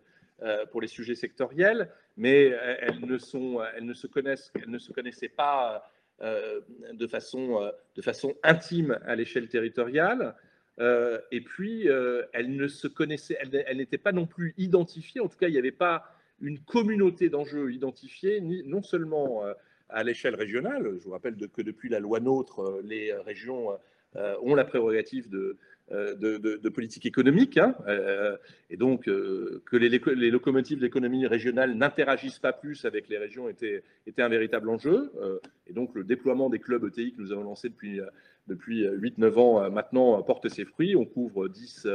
euh, 0.43 0.65
pour 0.65 0.81
les 0.81 0.87
sujets 0.87 1.13
sectoriels, 1.13 1.87
mais 2.17 2.51
euh, 2.51 2.75
elles 2.79 2.99
ne, 2.99 3.19
sont, 3.19 3.61
elles 3.75 3.85
ne, 3.85 3.93
se, 3.93 4.07
connaissent, 4.07 4.51
elles 4.55 4.71
ne 4.71 4.79
se 4.79 4.91
connaissaient 4.91 5.29
pas 5.29 5.75
euh, 5.75 5.79
de, 6.21 7.07
façon, 7.07 7.71
de 7.95 8.01
façon 8.01 8.35
intime 8.43 8.99
à 9.05 9.15
l'échelle 9.15 9.47
territoriale. 9.47 10.35
et 10.79 11.41
puis, 11.41 11.87
elles 12.33 12.55
ne 12.55 12.67
se 12.67 12.87
connaissaient, 12.87 13.37
elles, 13.39 13.77
n'étaient 13.77 13.97
pas 13.97 14.11
non 14.11 14.25
plus 14.25 14.53
identifiées. 14.57 15.21
En 15.21 15.27
tout 15.27 15.37
cas, 15.37 15.47
il 15.47 15.53
n'y 15.53 15.57
avait 15.57 15.71
pas 15.71 16.05
une 16.41 16.59
communauté 16.59 17.29
d'enjeux 17.29 17.71
identifiés, 17.71 18.41
ni, 18.41 18.63
non 18.63 18.81
seulement 18.81 19.43
à 19.89 20.03
l'échelle 20.03 20.35
régionale. 20.35 20.97
Je 20.99 21.05
vous 21.05 21.11
rappelle 21.11 21.35
que 21.35 21.61
depuis 21.61 21.89
la 21.89 21.99
loi 21.99 22.19
NOTRe, 22.19 22.81
les 22.83 23.13
régions 23.13 23.77
ont 24.15 24.55
la 24.55 24.65
prérogative 24.65 25.29
de, 25.29 25.57
euh, 25.93 26.15
de, 26.15 26.69
politique 26.69 27.05
économique, 27.05 27.57
hein, 27.57 27.75
euh, 27.87 28.37
et 28.69 28.77
donc 28.77 29.09
euh, 29.09 29.61
que 29.65 29.75
les, 29.75 29.89
locomotives 30.31 30.77
de 30.77 30.83
l'économie 30.83 31.27
régionale 31.27 31.73
n'interagissent 31.73 32.39
pas 32.39 32.53
plus 32.53 32.85
avec 32.85 33.09
les 33.09 33.17
régions 33.17 33.49
était, 33.49 33.83
était 34.07 34.21
un 34.21 34.29
véritable 34.29 34.69
enjeu. 34.69 35.11
et 35.67 35.73
donc 35.73 35.93
le 35.93 36.05
déploiement 36.05 36.49
des 36.49 36.59
clubs 36.59 36.85
ETI 36.85 37.13
que 37.13 37.21
nous 37.21 37.33
avons 37.33 37.43
lancé 37.43 37.67
depuis, 37.67 37.99
depuis 38.47 38.85
8-9 38.85 39.33
ans 39.37 39.69
maintenant 39.69 40.21
porte 40.23 40.47
ses 40.47 40.63
fruits. 40.63 40.95
On 40.95 41.05
couvre 41.05 41.49
10 41.49 41.87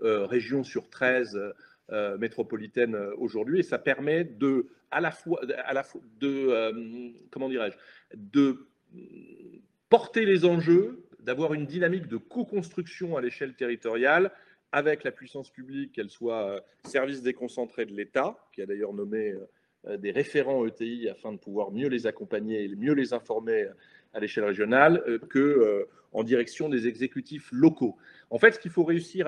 régions 0.00 0.64
sur 0.64 0.88
13 0.90 1.38
métropolitaines 2.18 2.96
aujourd'hui, 3.18 3.60
et 3.60 3.62
ça 3.62 3.78
permet 3.78 4.24
de, 4.24 4.66
à 4.90 5.00
la 5.00 5.12
fois, 5.12 5.40
à 5.64 5.74
la 5.74 5.84
fois 5.84 6.00
de, 6.18 7.22
comment 7.30 7.48
dirais-je, 7.48 7.76
de 8.16 8.66
porter 9.90 10.24
les 10.24 10.44
enjeux 10.44 11.03
d'avoir 11.24 11.54
une 11.54 11.66
dynamique 11.66 12.06
de 12.06 12.18
co-construction 12.18 13.16
à 13.16 13.20
l'échelle 13.20 13.54
territoriale 13.54 14.30
avec 14.72 15.04
la 15.04 15.12
puissance 15.12 15.50
publique, 15.50 15.92
qu'elle 15.92 16.10
soit 16.10 16.48
euh, 16.50 16.60
service 16.84 17.22
déconcentré 17.22 17.86
de 17.86 17.92
l'État, 17.92 18.36
qui 18.52 18.60
a 18.60 18.66
d'ailleurs 18.66 18.92
nommé 18.92 19.30
euh, 19.30 19.48
euh, 19.86 19.96
des 19.96 20.10
référents 20.10 20.66
ETI 20.66 21.08
afin 21.08 21.32
de 21.32 21.38
pouvoir 21.38 21.70
mieux 21.70 21.88
les 21.88 22.06
accompagner 22.06 22.64
et 22.64 22.68
mieux 22.74 22.92
les 22.92 23.14
informer 23.14 23.68
à 24.12 24.20
l'échelle 24.20 24.44
régionale, 24.44 25.02
que 25.28 25.88
en 26.12 26.22
direction 26.22 26.68
des 26.68 26.86
exécutifs 26.86 27.48
locaux. 27.50 27.96
En 28.30 28.38
fait, 28.38 28.52
ce 28.52 28.60
qu'il 28.60 28.70
faut 28.70 28.84
réussir 28.84 29.26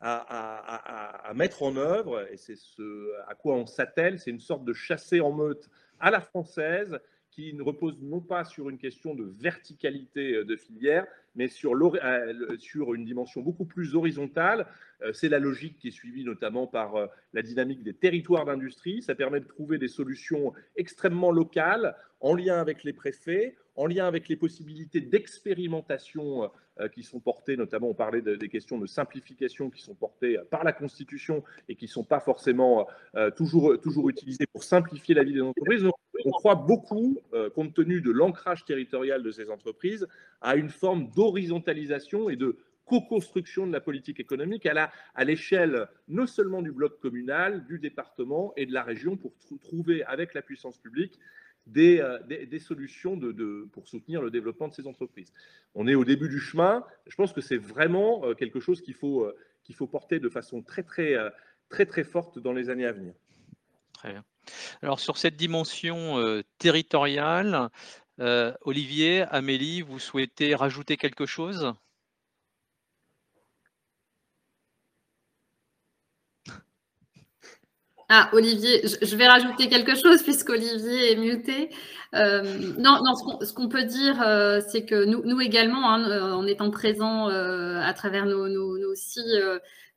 à, 0.00 1.32
mettre 1.34 1.62
en 1.62 1.76
œuvre, 1.76 2.26
et 2.32 2.36
c'est 2.36 2.56
ce 2.56 3.12
à 3.28 3.34
quoi 3.36 3.54
on 3.54 3.66
s'attelle, 3.66 4.18
c'est 4.18 4.30
une 4.30 4.40
sorte 4.40 4.64
de 4.64 4.72
chassé 4.72 5.20
en 5.20 5.32
meute 5.32 5.70
à 6.00 6.10
la 6.10 6.20
française 6.20 6.98
qui 7.34 7.52
ne 7.52 7.62
repose 7.62 8.00
non 8.00 8.20
pas 8.20 8.44
sur 8.44 8.70
une 8.70 8.78
question 8.78 9.14
de 9.14 9.24
verticalité 9.24 10.34
euh, 10.34 10.44
de 10.44 10.56
filière, 10.56 11.06
mais 11.34 11.48
sur, 11.48 11.72
euh, 11.74 12.56
sur 12.58 12.94
une 12.94 13.04
dimension 13.04 13.40
beaucoup 13.40 13.64
plus 13.64 13.96
horizontale. 13.96 14.66
Euh, 15.02 15.12
c'est 15.12 15.28
la 15.28 15.40
logique 15.40 15.76
qui 15.78 15.88
est 15.88 15.90
suivie 15.90 16.24
notamment 16.24 16.66
par 16.68 16.94
la 17.32 17.42
dynamique 17.42 17.82
des 17.82 17.94
territoires 17.94 18.44
d'industrie. 18.44 19.02
Ça 19.02 19.14
permet 19.14 19.40
de 19.40 19.46
trouver 19.46 19.78
des 19.78 19.88
solutions 19.88 20.52
extrêmement 20.76 21.32
locales 21.32 21.96
en 22.20 22.34
lien 22.34 22.60
avec 22.60 22.84
les 22.84 22.92
préfets, 22.92 23.56
en 23.74 23.86
lien 23.86 24.06
avec 24.06 24.28
les 24.28 24.36
possibilités 24.36 25.00
d'expérimentation 25.00 26.50
qui 26.92 27.02
sont 27.02 27.20
portées, 27.20 27.56
notamment 27.56 27.88
on 27.88 27.94
parlait 27.94 28.22
des 28.22 28.48
questions 28.48 28.78
de 28.78 28.86
simplification 28.86 29.70
qui 29.70 29.82
sont 29.82 29.94
portées 29.94 30.38
par 30.50 30.64
la 30.64 30.72
Constitution 30.72 31.44
et 31.68 31.76
qui 31.76 31.84
ne 31.84 31.90
sont 31.90 32.04
pas 32.04 32.20
forcément 32.20 32.88
toujours, 33.36 33.78
toujours 33.80 34.08
utilisées 34.08 34.46
pour 34.52 34.64
simplifier 34.64 35.14
la 35.14 35.22
vie 35.22 35.34
des 35.34 35.42
entreprises 35.42 35.84
on 36.24 36.30
croit 36.30 36.54
beaucoup, 36.54 37.18
euh, 37.32 37.50
compte 37.50 37.74
tenu 37.74 38.00
de 38.00 38.10
l'ancrage 38.10 38.64
territorial 38.64 39.22
de 39.22 39.30
ces 39.30 39.50
entreprises, 39.50 40.06
à 40.40 40.56
une 40.56 40.70
forme 40.70 41.10
d'horizontalisation 41.10 42.30
et 42.30 42.36
de 42.36 42.56
co-construction 42.84 43.66
de 43.66 43.72
la 43.72 43.80
politique 43.80 44.20
économique 44.20 44.66
à 44.66 45.24
l'échelle 45.24 45.88
non 46.06 46.26
seulement 46.26 46.60
du 46.60 46.70
bloc 46.70 47.00
communal, 47.00 47.64
du 47.64 47.78
département 47.78 48.52
et 48.56 48.66
de 48.66 48.74
la 48.74 48.82
région 48.82 49.16
pour 49.16 49.32
trouver 49.62 50.04
avec 50.04 50.34
la 50.34 50.42
puissance 50.42 50.76
publique 50.76 51.18
des, 51.66 52.00
euh, 52.00 52.58
solutions 52.58 53.18
pour 53.72 53.88
soutenir 53.88 54.20
le 54.20 54.30
développement 54.30 54.68
de 54.68 54.74
ces 54.74 54.86
entreprises. 54.86 55.32
On 55.74 55.88
est 55.88 55.94
au 55.94 56.04
début 56.04 56.28
du 56.28 56.38
chemin. 56.38 56.84
Je 57.06 57.16
pense 57.16 57.32
que 57.32 57.40
c'est 57.40 57.56
vraiment 57.56 58.26
euh, 58.26 58.34
quelque 58.34 58.60
chose 58.60 58.82
qu'il 58.82 58.94
faut, 58.94 59.32
qu'il 59.62 59.74
faut 59.74 59.86
porter 59.86 60.20
de 60.20 60.28
façon 60.28 60.60
très, 60.60 60.82
très, 60.82 61.16
très, 61.70 61.86
très 61.86 62.04
forte 62.04 62.38
dans 62.38 62.52
les 62.52 62.68
années 62.68 62.86
à 62.86 62.92
venir. 62.92 63.14
Très 63.94 64.12
bien. 64.12 64.24
Alors 64.82 65.00
sur 65.00 65.16
cette 65.18 65.36
dimension 65.36 66.18
euh, 66.18 66.42
territoriale, 66.58 67.70
euh, 68.20 68.52
Olivier, 68.62 69.22
Amélie, 69.30 69.82
vous 69.82 69.98
souhaitez 69.98 70.54
rajouter 70.54 70.96
quelque 70.96 71.26
chose? 71.26 71.72
Ah, 78.10 78.28
Olivier, 78.32 78.82
je 79.00 79.16
vais 79.16 79.26
rajouter 79.26 79.68
quelque 79.68 79.94
chose 79.94 80.22
puisqu'Olivier 80.22 81.12
est 81.12 81.16
muté. 81.16 81.70
Euh, 82.14 82.42
non, 82.76 83.00
ce 83.40 83.52
qu'on 83.54 83.68
peut 83.68 83.84
dire, 83.84 84.16
c'est 84.68 84.84
que 84.84 85.04
nous, 85.04 85.40
également, 85.40 85.90
hein, 85.90 86.34
en 86.34 86.46
étant 86.46 86.70
présents 86.70 87.28
à 87.28 87.92
travers 87.94 88.26
nos, 88.26 88.46
nos 88.46 88.94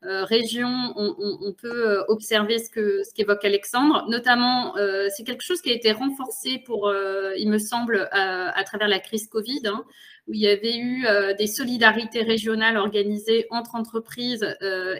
euh, 0.04 0.22
région, 0.24 0.92
on, 0.94 1.52
peut 1.54 1.88
euh, 1.88 2.04
observer 2.06 2.60
ce 2.60 2.70
que 2.70 3.02
ce 3.02 3.12
qu'évoque 3.12 3.44
Alexandre. 3.44 4.06
Notamment, 4.08 4.76
euh, 4.76 5.08
c'est 5.16 5.24
quelque 5.24 5.42
chose 5.42 5.60
qui 5.60 5.70
a 5.70 5.72
été 5.72 5.90
renforcé 5.90 6.62
pour, 6.64 6.92
il 7.36 7.48
me 7.48 7.58
semble, 7.58 8.08
à, 8.12 8.62
travers 8.64 8.88
la 8.88 9.00
crise 9.00 9.26
Covid, 9.26 9.62
hein, 9.66 9.84
où 10.28 10.34
il 10.34 10.40
y 10.40 10.48
avait 10.48 10.76
eu 10.76 11.04
des 11.36 11.46
solidarités 11.48 12.22
régionales 12.22 12.76
organisées 12.76 13.46
entre 13.50 13.74
entreprises 13.74 14.46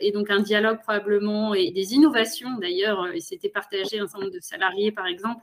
et 0.00 0.10
donc 0.10 0.30
un 0.30 0.40
dialogue 0.40 0.80
probablement 0.82 1.54
et 1.54 1.70
des 1.70 1.94
innovations 1.94 2.56
d'ailleurs, 2.60 3.08
et 3.12 3.20
c'était 3.20 3.50
partagé 3.50 4.00
un 4.00 4.06
certain 4.06 4.20
nombre 4.20 4.34
de 4.34 4.40
salariés 4.40 4.90
par 4.90 5.06
exemple, 5.06 5.42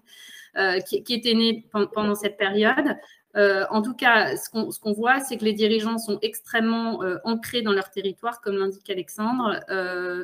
qui, 0.88 1.04
qui 1.04 1.14
étaient 1.14 1.34
nés 1.34 1.66
pendant 1.94 2.16
cette 2.16 2.38
période. 2.38 2.98
En 3.36 3.82
tout 3.82 3.94
cas, 3.94 4.38
ce 4.38 4.50
qu'on 4.50 4.94
voit, 4.94 5.20
c'est 5.20 5.38
que 5.38 5.44
les 5.44 5.54
dirigeants 5.54 5.98
sont 5.98 6.20
extrêmement 6.22 7.02
ancrés 7.24 7.62
dans 7.62 7.74
leur 7.74 7.92
territoire, 7.92 8.42
comme 8.42 8.58
l'indique 8.58 8.90
Alexandre. 8.90 9.60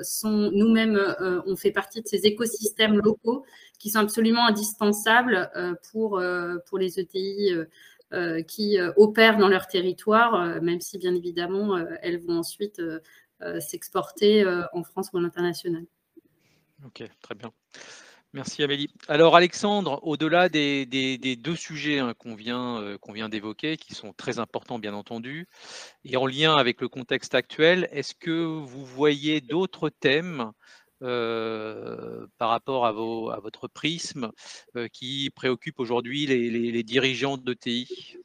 sont 0.04 0.52
Nous-mêmes, 0.54 1.00
on 1.46 1.56
fait 1.56 1.72
partie 1.72 2.02
de 2.02 2.08
ces 2.08 2.26
écosystèmes 2.26 2.98
locaux 2.98 3.46
qui 3.80 3.90
sont 3.90 4.00
absolument 4.00 4.46
indispensables 4.46 5.52
pour, 5.92 6.22
pour 6.68 6.78
les 6.78 7.00
ETI 7.00 7.52
qui 8.48 8.78
opèrent 8.96 9.38
dans 9.38 9.50
leur 9.50 9.68
territoire, 9.68 10.62
même 10.62 10.80
si 10.80 10.98
bien 10.98 11.14
évidemment 11.14 11.78
elles 12.02 12.20
vont 12.20 12.40
ensuite 12.40 12.82
s'exporter 13.60 14.46
en 14.72 14.84
France 14.84 15.10
ou 15.12 15.18
à 15.18 15.22
l'international. 15.22 15.84
Ok, 16.86 17.04
très 17.22 17.36
bien. 17.36 17.52
Merci 18.34 18.64
Amélie. 18.64 18.90
Alors 19.10 19.36
Alexandre, 19.36 20.00
au-delà 20.04 20.48
des, 20.48 20.86
deux 21.36 21.56
sujets 21.56 22.00
hein, 22.00 22.14
qu'on 22.18 22.34
vient, 22.34 22.82
euh, 22.82 22.98
qu'on 22.98 23.12
vient 23.12 23.28
d'évoquer, 23.28 23.76
qui 23.76 23.94
sont 23.94 24.14
très 24.14 24.40
importants 24.40 24.80
bien 24.80 24.94
entendu, 24.94 25.50
et 26.06 26.16
en 26.16 26.26
lien 26.26 26.56
avec 26.56 26.80
le 26.80 26.88
contexte 26.88 27.36
actuel, 27.36 27.90
est-ce 27.92 28.16
que 28.16 28.32
vous 28.32 28.86
voyez 28.86 29.42
d'autres 29.42 29.90
thèmes 29.90 30.52
euh, 31.02 32.26
par 32.38 32.50
rapport 32.50 32.86
à, 32.86 32.94
votre 32.94 33.68
prisme 33.68 34.32
euh, 34.78 34.88
qui 34.88 35.30
préoccupent 35.36 35.82
aujourd'hui 35.82 36.26
les, 36.26 36.84
dirigeants 36.84 37.36
d'ETI 37.36 38.18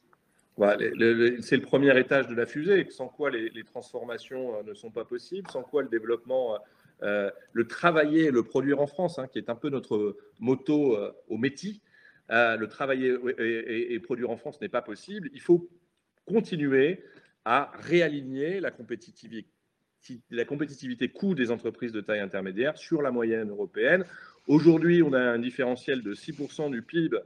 C'est 1.41 1.57
le 1.57 1.61
premier 1.61 1.99
étage 1.99 2.27
de 2.27 2.35
la 2.35 2.45
fusée, 2.45 2.87
sans 2.91 3.09
quoi 3.09 3.29
les, 3.29 3.49
les 3.49 3.63
transformations 3.65 4.63
ne 4.63 4.73
sont 4.73 4.91
pas 4.91 5.03
possibles, 5.03 5.51
sans 5.51 5.63
quoi 5.63 5.81
le 5.81 5.89
développement 5.89 6.57
euh, 7.03 7.29
le 7.53 7.67
travailler 7.67 8.25
et 8.25 8.31
le 8.31 8.43
produire 8.43 8.81
en 8.81 8.87
France, 8.87 9.19
hein, 9.19 9.27
qui 9.27 9.37
est 9.37 9.49
un 9.49 9.55
peu 9.55 9.69
notre 9.69 10.17
moto 10.39 10.95
euh, 10.95 11.11
au 11.27 11.37
métier. 11.37 11.81
Euh, 12.31 12.57
le 12.57 12.67
travailler 12.67 13.15
et, 13.37 13.99
produire 13.99 14.29
en 14.31 14.37
France 14.37 14.59
n'est 14.59 14.69
pas 14.69 14.81
possible. 14.81 15.29
Il 15.33 15.39
faut 15.39 15.69
continuer 16.25 17.03
à 17.45 17.71
réaligner 17.75 18.59
la 18.59 18.71
compétitivité, 18.71 19.47
la 20.29 20.43
compétitivité 20.43 21.09
coût 21.09 21.35
des 21.35 21.51
entreprises 21.51 21.91
de 21.91 22.01
taille 22.01 22.19
intermédiaire 22.19 22.77
sur 22.77 23.01
la 23.01 23.11
moyenne 23.11 23.49
européenne. 23.49 24.03
Aujourd'hui, 24.47 25.01
on 25.03 25.13
a 25.13 25.19
un 25.19 25.39
différentiel 25.39 26.01
de 26.01 26.13
6% 26.13 26.71
du 26.71 26.81
PIB 26.81 27.17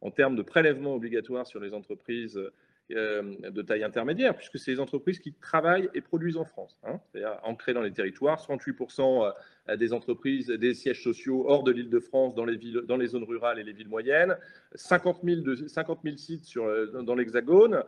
en 0.00 0.10
termes 0.10 0.36
de 0.36 0.42
prélèvement 0.42 0.94
obligatoire 0.94 1.46
sur 1.46 1.60
les 1.60 1.74
entreprises 1.74 2.40
de 2.90 3.62
taille 3.62 3.84
intermédiaire, 3.84 4.34
puisque 4.34 4.58
c'est 4.58 4.70
les 4.70 4.80
entreprises 4.80 5.18
qui 5.18 5.32
travaillent 5.32 5.88
et 5.94 6.00
produisent 6.00 6.36
en 6.36 6.44
France, 6.44 6.78
hein, 6.84 7.00
c'est-à-dire 7.06 7.38
ancrées 7.42 7.74
dans 7.74 7.82
les 7.82 7.92
territoires. 7.92 8.38
38% 8.40 9.32
euh, 9.68 9.76
des 9.76 9.92
entreprises, 9.92 10.46
des 10.46 10.74
sièges 10.74 11.02
sociaux 11.02 11.44
hors 11.46 11.62
de 11.64 11.72
l'île 11.72 11.90
de 11.90 12.00
France, 12.00 12.34
dans 12.34 12.44
les, 12.44 12.56
villes, 12.56 12.82
dans 12.86 12.96
les 12.96 13.08
zones 13.08 13.24
rurales 13.24 13.58
et 13.58 13.64
les 13.64 13.72
villes 13.72 13.88
moyennes. 13.88 14.36
50 14.74 15.20
000, 15.22 15.40
de, 15.42 15.68
50 15.68 16.00
000 16.02 16.16
sites 16.16 16.56
euh, 16.56 17.02
dans 17.02 17.14
l'Hexagone, 17.14 17.82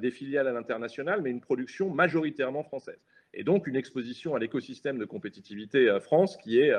des 0.00 0.10
filiales 0.10 0.48
à 0.48 0.52
l'international, 0.52 1.22
mais 1.22 1.30
une 1.30 1.40
production 1.40 1.90
majoritairement 1.90 2.64
française. 2.64 2.98
Et 3.34 3.44
donc 3.44 3.68
une 3.68 3.76
exposition 3.76 4.34
à 4.34 4.40
l'écosystème 4.40 4.98
de 4.98 5.04
compétitivité 5.04 5.96
France 6.00 6.36
qui 6.38 6.58
est 6.58 6.72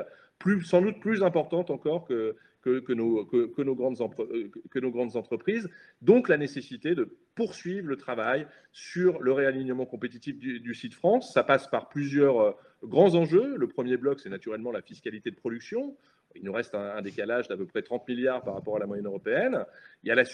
sans 0.66 0.82
doute 0.82 1.00
plus 1.00 1.24
importante 1.24 1.70
encore 1.70 2.06
que, 2.06 2.36
que, 2.62 2.94
nos, 2.94 3.26
que, 3.26 3.62
nos 3.62 3.76
grandes 3.76 4.00
euh, 4.20 4.50
que 4.70 4.80
nos 4.80 4.92
grandes 4.92 5.16
entreprises. 5.16 5.70
Donc 6.02 6.30
la 6.30 6.38
nécessité 6.38 6.96
de 6.96 7.18
poursuivre 7.36 7.88
le 7.88 7.96
travail 7.96 8.48
sur 8.72 9.22
le 9.22 9.32
réalignement 9.32 9.86
compétitif 9.86 10.38
du, 10.38 10.74
site 10.74 10.94
France. 10.94 11.34
Ça 11.34 11.44
passe 11.44 11.68
par 11.68 11.90
plusieurs 11.90 12.40
euh, 12.40 12.52
grands 12.84 13.16
enjeux. 13.16 13.56
Le 13.58 13.68
premier 13.68 13.98
bloc, 13.98 14.20
c'est 14.20 14.30
naturellement 14.30 14.72
la 14.72 14.82
fiscalité 14.82 15.32
de 15.32 15.36
production. 15.36 15.96
Il 16.38 16.46
nous 16.46 16.54
reste 16.54 16.76
un, 16.76 17.02
décalage 17.02 17.48
d'à 17.48 17.58
peu 17.58 17.66
près 17.66 17.82
30 17.82 18.08
milliards 18.08 18.44
par 18.44 18.54
rapport 18.54 18.78
à 18.78 18.80
la 18.80 18.86
moyenne 18.86 19.06
européenne. 19.06 19.66
Il 20.04 20.10
y 20.10 20.12
a 20.12 20.16
le 20.16 20.26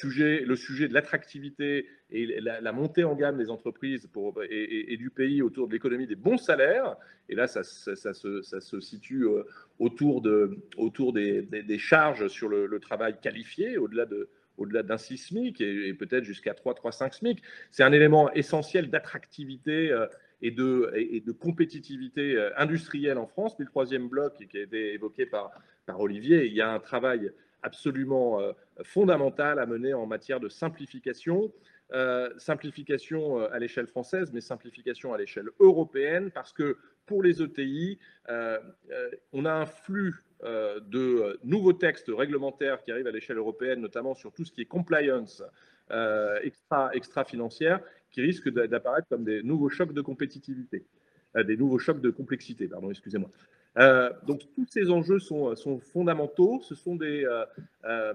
sujet 0.56 0.88
de 0.88 0.94
l'attractivité 0.94 1.88
et 2.10 2.40
la, 2.42 2.72
montée 2.72 3.04
en 3.04 3.16
gamme 3.16 3.38
des 3.38 3.50
entreprises 3.50 4.08
et, 4.50 4.98
du 4.98 5.10
pays 5.10 5.42
autour 5.42 5.68
de 5.68 5.74
l'économie 5.74 6.08
des 6.08 6.16
bons 6.16 6.38
salaires. 6.38 6.96
Et 7.30 7.36
là, 7.36 7.48
ça, 7.48 7.64
se, 7.64 8.80
situe 8.80 9.26
euh, 9.26 9.44
autour, 9.80 10.22
de, 10.22 10.58
autour 10.78 11.14
des, 11.14 11.78
charges 11.80 12.28
sur 12.28 12.50
le, 12.50 12.80
travail 12.80 13.16
qualifié, 13.22 13.78
au-delà 13.78 14.06
de, 14.06 14.30
au-delà 14.58 14.84
d'un 14.84 14.98
6 14.98 15.18
SMIC 15.18 15.62
et, 15.62 15.94
peut-être 15.94 16.24
jusqu'à 16.24 16.54
3, 16.54 16.76
3, 16.76 16.92
5 16.92 17.14
SMIC. 17.14 17.42
C'est 17.72 17.84
un 17.84 17.92
élément 17.92 18.32
essentiel 18.34 18.90
d'attractivité 18.90 19.92
euh, 19.92 20.06
et 20.42 20.52
de, 20.52 20.92
et 20.96 21.22
de 21.22 21.32
compétitivité 21.32 22.36
euh, 22.36 22.50
industrielle 22.58 23.18
en 23.18 23.28
France. 23.28 23.56
Puis 23.56 23.64
le 23.64 23.70
troisième 23.70 24.10
bloc 24.10 24.34
qui 24.50 24.58
a 24.58 24.62
été 24.62 24.94
évoqué 24.94 25.26
par, 25.26 25.52
par 25.86 26.00
Olivier, 26.00 26.46
il 26.46 26.54
y 26.54 26.62
a 26.62 26.72
un 26.72 26.80
travail 26.80 27.32
absolument 27.62 28.42
euh, 28.42 28.52
fondamental 28.84 29.60
à 29.60 29.66
mener 29.66 29.94
en 29.94 30.06
matière 30.06 30.40
de 30.40 30.50
simplification. 30.50 31.52
Euh, 31.92 32.30
simplification 32.38 33.38
à 33.38 33.60
l'échelle 33.60 33.88
française, 33.88 34.32
mais 34.34 34.42
simplification 34.42 35.14
à 35.14 35.18
l'échelle 35.18 35.50
européenne, 35.60 36.32
parce 36.32 36.52
que 36.52 36.78
pour 37.06 37.22
les 37.22 37.42
ETI, 37.42 38.00
on 39.32 39.46
a 39.46 39.52
un 39.52 39.66
flux 39.66 40.24
de 40.42 41.38
nouveaux 41.44 41.74
textes 41.74 42.10
réglementaires 42.10 42.82
qui 42.82 42.92
arrivent 42.92 43.08
à 43.08 43.12
l'échelle 43.12 43.38
européenne, 43.38 43.82
notamment 43.82 44.16
sur 44.16 44.32
tout 44.32 44.46
ce 44.46 44.52
qui 44.52 44.62
est 44.62 44.66
compliance 44.66 45.44
extra, 46.42 46.90
extra 46.96 47.26
financière, 47.26 47.82
qui 48.10 48.22
risquent 48.22 48.50
d'apparaître 48.50 49.08
comme 49.10 49.26
des 49.26 49.44
nouveaux 49.44 49.70
chocs 49.70 49.94
de 49.94 50.02
compétitivité, 50.02 50.86
des 51.36 51.58
nouveaux 51.58 51.80
chocs 51.80 52.02
de 52.02 52.10
complexité, 52.10 52.70
pardon, 52.70 52.90
excusez-moi. 52.90 53.30
Euh, 53.80 54.12
donc 54.28 54.42
tous 54.56 54.68
ces 54.70 54.90
enjeux 54.92 55.20
sont, 55.20 55.56
sont 55.56 55.80
fondamentaux. 55.80 56.62
Euh, 56.88 57.46
euh, 57.86 58.14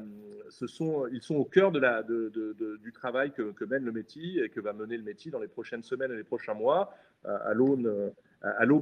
ils 1.13 1.23
sont 1.23 1.35
au 1.35 1.45
cœur 1.45 1.73
du 1.73 2.93
travail 2.93 3.33
que, 3.33 3.65
mène 3.65 3.85
le 3.85 3.93
métier 3.93 4.45
et 4.45 4.49
que 4.49 4.61
va 4.61 4.73
mener 4.73 4.97
le 4.97 5.03
métier 5.03 5.31
dans 5.31 5.41
les 5.41 5.49
prochaines 5.49 5.83
semaines 5.83 6.13
et 6.13 6.17
les 6.17 6.25
prochains 6.25 6.55
mois, 6.55 6.95
à 7.25 7.55
l'aube 7.55 7.83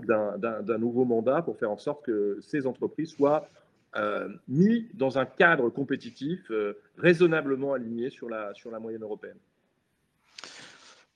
d'un 0.07 0.79
nouveau 0.79 1.05
mandat 1.05 1.43
pour 1.43 1.59
faire 1.59 1.71
en 1.71 1.79
sorte 1.79 2.05
que 2.05 2.39
ces 2.41 2.67
entreprises 2.67 3.11
soient 3.11 3.49
mises 4.47 4.85
dans 4.95 5.19
un 5.19 5.25
cadre 5.25 5.71
compétitif 5.71 6.53
raisonnablement 6.99 7.73
aligné 7.73 8.11
sur 8.11 8.29
la 8.29 8.79
moyenne 8.79 9.03
européenne. 9.03 9.39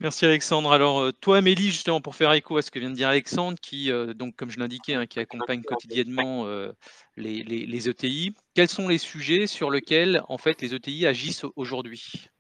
Merci 0.03 0.25
Alexandre. 0.25 0.73
Alors 0.73 1.01
euh, 1.01 1.13
toi 1.13 1.37
Amélie, 1.37 1.67
justement 1.71 2.01
pour 2.01 2.17
faire 2.17 2.33
écho 2.33 2.57
à 2.57 2.63
ce 2.63 2.71
que 2.71 2.79
vient 2.79 2.89
de 2.89 2.95
dire 2.95 3.09
Alexandre, 3.09 3.59
qui 3.61 3.93
euh, 3.93 4.15
donc 4.15 4.35
comme 4.35 4.51
je 4.51 4.59
l'indiquais, 4.59 4.95
hein, 4.95 5.07
qui 5.07 5.21
accompagne 5.21 5.63
quotidiennement 5.63 6.47
euh, 6.47 6.73
les, 7.19 7.43
les, 7.43 7.89
ETI, 7.89 8.35
quels 8.55 8.71
sont 8.71 8.89
les 8.89 8.97
sujets 8.97 9.47
sur 9.47 9.71
lesquels 9.71 10.23
en 10.31 10.39
fait 10.39 10.63
les 10.63 10.75
ETI 10.75 11.07
agissent 11.07 11.45
aujourd'hui? 11.55 12.31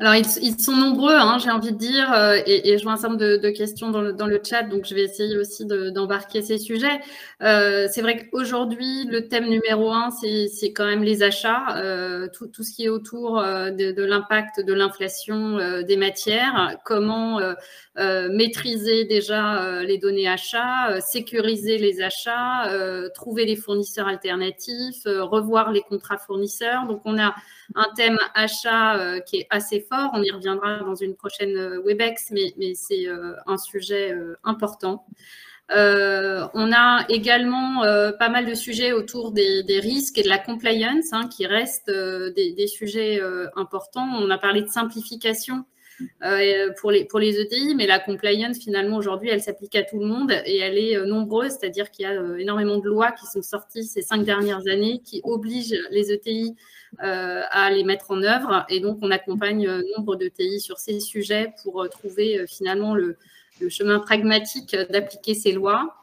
Alors, 0.00 0.14
ils, 0.14 0.58
sont 0.58 0.74
nombreux, 0.74 1.12
hein, 1.12 1.36
j'ai 1.38 1.50
envie 1.50 1.72
de 1.72 1.76
dire, 1.76 2.10
euh, 2.14 2.38
et, 2.46 2.78
je 2.78 2.82
vois 2.84 2.92
un 2.92 2.96
certain 2.96 3.16
nombre 3.16 3.36
de, 3.36 3.50
questions 3.50 3.90
dans 3.90 4.00
le, 4.00 4.40
chat, 4.42 4.62
donc 4.62 4.86
je 4.86 4.94
vais 4.94 5.02
essayer 5.02 5.36
aussi 5.36 5.66
d'embarquer 5.66 6.40
ces 6.40 6.56
sujets. 6.56 7.00
Euh, 7.42 7.86
c'est 7.92 8.00
vrai 8.00 8.16
qu'aujourd'hui, 8.16 9.04
le 9.04 9.28
thème 9.28 9.50
numéro 9.50 9.92
un, 9.92 10.08
c'est 10.10 10.72
quand 10.72 10.86
même 10.86 11.02
les 11.02 11.22
achats, 11.22 11.76
euh, 11.76 12.28
tout, 12.32 12.46
tout, 12.46 12.62
ce 12.62 12.74
qui 12.74 12.86
est 12.86 12.88
autour 12.88 13.42
de, 13.42 13.92
de 13.92 14.02
l'impact 14.02 14.60
de 14.60 14.72
l'inflation 14.72 15.58
des 15.82 15.96
matières, 15.98 16.78
comment 16.86 17.38
maîtriser 17.96 19.04
déjà 19.04 19.82
les 19.82 19.98
données 19.98 20.28
achats, 20.28 20.98
sécuriser 21.02 21.76
les 21.76 22.00
achats, 22.00 22.72
trouver 23.14 23.44
les 23.44 23.56
fournisseurs 23.56 24.08
alternatifs, 24.08 25.02
revoir 25.04 25.72
les 25.72 25.82
contrats 25.82 26.16
fournisseurs. 26.16 26.86
Donc, 26.86 27.02
on 27.04 27.18
a 27.18 27.34
un 27.74 27.88
thème 27.96 28.18
achat 28.34 29.20
qui 29.26 29.38
est 29.38 29.46
assez 29.50 29.80
on 30.12 30.22
y 30.22 30.30
reviendra 30.30 30.78
dans 30.78 30.94
une 30.94 31.14
prochaine 31.14 31.56
euh, 31.56 31.82
WebEx, 31.82 32.32
mais, 32.32 32.74
c'est 32.74 33.06
euh, 33.06 33.34
un 33.46 33.56
sujet 33.56 34.12
euh, 34.12 34.36
important. 34.44 35.04
on 35.70 36.72
a 36.72 37.04
également 37.08 37.82
pas 38.18 38.28
mal 38.28 38.44
de 38.46 38.54
sujets 38.54 38.92
autour 38.92 39.32
des, 39.32 39.80
risques 39.80 40.18
et 40.18 40.22
de 40.22 40.28
la 40.28 40.38
compliance, 40.38 41.12
hein, 41.12 41.28
qui 41.28 41.46
restent 41.46 41.90
des, 41.90 42.66
sujets 42.66 43.20
importants. 43.56 44.08
On 44.18 44.30
a 44.30 44.38
parlé 44.38 44.62
de 44.62 44.68
simplification 44.68 45.64
pour, 46.80 46.90
les, 46.90 47.04
pour 47.04 47.18
les 47.18 47.40
ETI, 47.40 47.74
mais 47.74 47.86
la 47.86 47.98
compliance, 47.98 48.58
finalement, 48.58 48.96
aujourd'hui, 48.96 49.28
elle 49.30 49.42
s'applique 49.42 49.76
à 49.76 49.82
tout 49.82 49.98
le 49.98 50.06
monde 50.06 50.32
et 50.44 50.58
elle 50.58 50.78
est 50.78 51.04
nombreuse, 51.04 51.52
c'est-à-dire 51.52 51.90
qu'il 51.90 52.04
y 52.04 52.06
a 52.06 52.38
énormément 52.38 52.78
de 52.78 52.88
lois 52.88 53.12
qui 53.12 53.26
sont 53.26 53.42
sorties 53.42 53.84
ces 53.84 54.02
cinq 54.02 54.24
dernières 54.24 54.66
années 54.68 55.00
qui 55.04 55.20
obligent 55.24 55.76
les 55.90 56.12
ETI 56.12 56.56
euh, 57.04 57.42
à 57.50 57.70
les 57.70 57.84
mettre 57.84 58.10
en 58.10 58.20
œuvre. 58.22 58.66
Et 58.68 58.80
donc, 58.80 58.98
on 59.00 59.12
accompagne 59.12 59.68
euh, 59.68 59.82
nombre 59.96 60.16
de 60.16 60.26
TI 60.26 60.60
sur 60.60 60.78
ces 60.78 60.98
sujets 60.98 61.54
pour 61.62 61.82
euh, 61.82 61.88
trouver 61.88 62.44
finalement 62.48 62.96
le, 62.96 63.16
chemin 63.68 64.00
pragmatique 64.00 64.74
d'appliquer 64.74 65.34
ces 65.34 65.52
lois. 65.52 65.94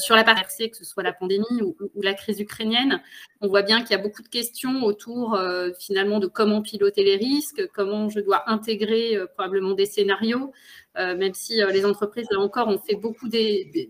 Sur 0.00 0.16
la 0.16 0.24
partie 0.24 0.70
que 0.70 0.76
ce 0.76 0.84
soit 0.84 1.02
la 1.04 1.12
pandémie 1.12 1.62
ou, 1.62 1.76
la 2.02 2.14
crise 2.14 2.40
ukrainienne, 2.40 3.00
on 3.40 3.48
voit 3.48 3.62
bien 3.62 3.80
qu'il 3.80 3.90
y 3.90 3.94
a 3.94 4.02
beaucoup 4.02 4.22
de 4.22 4.28
questions 4.28 4.82
autour 4.82 5.40
finalement 5.78 6.18
de 6.18 6.26
comment 6.26 6.62
piloter 6.62 7.04
les 7.04 7.16
risques, 7.16 7.64
comment 7.72 8.08
je 8.08 8.18
dois 8.18 8.50
intégrer 8.50 9.16
probablement 9.34 9.74
des 9.74 9.86
scénarios, 9.86 10.52
même 10.96 11.34
si 11.34 11.60
les 11.70 11.84
entreprises 11.84 12.26
là 12.30 12.40
encore 12.40 12.66
ont 12.68 12.80
fait 12.80 12.96
beaucoup 12.96 13.28
des, 13.28 13.88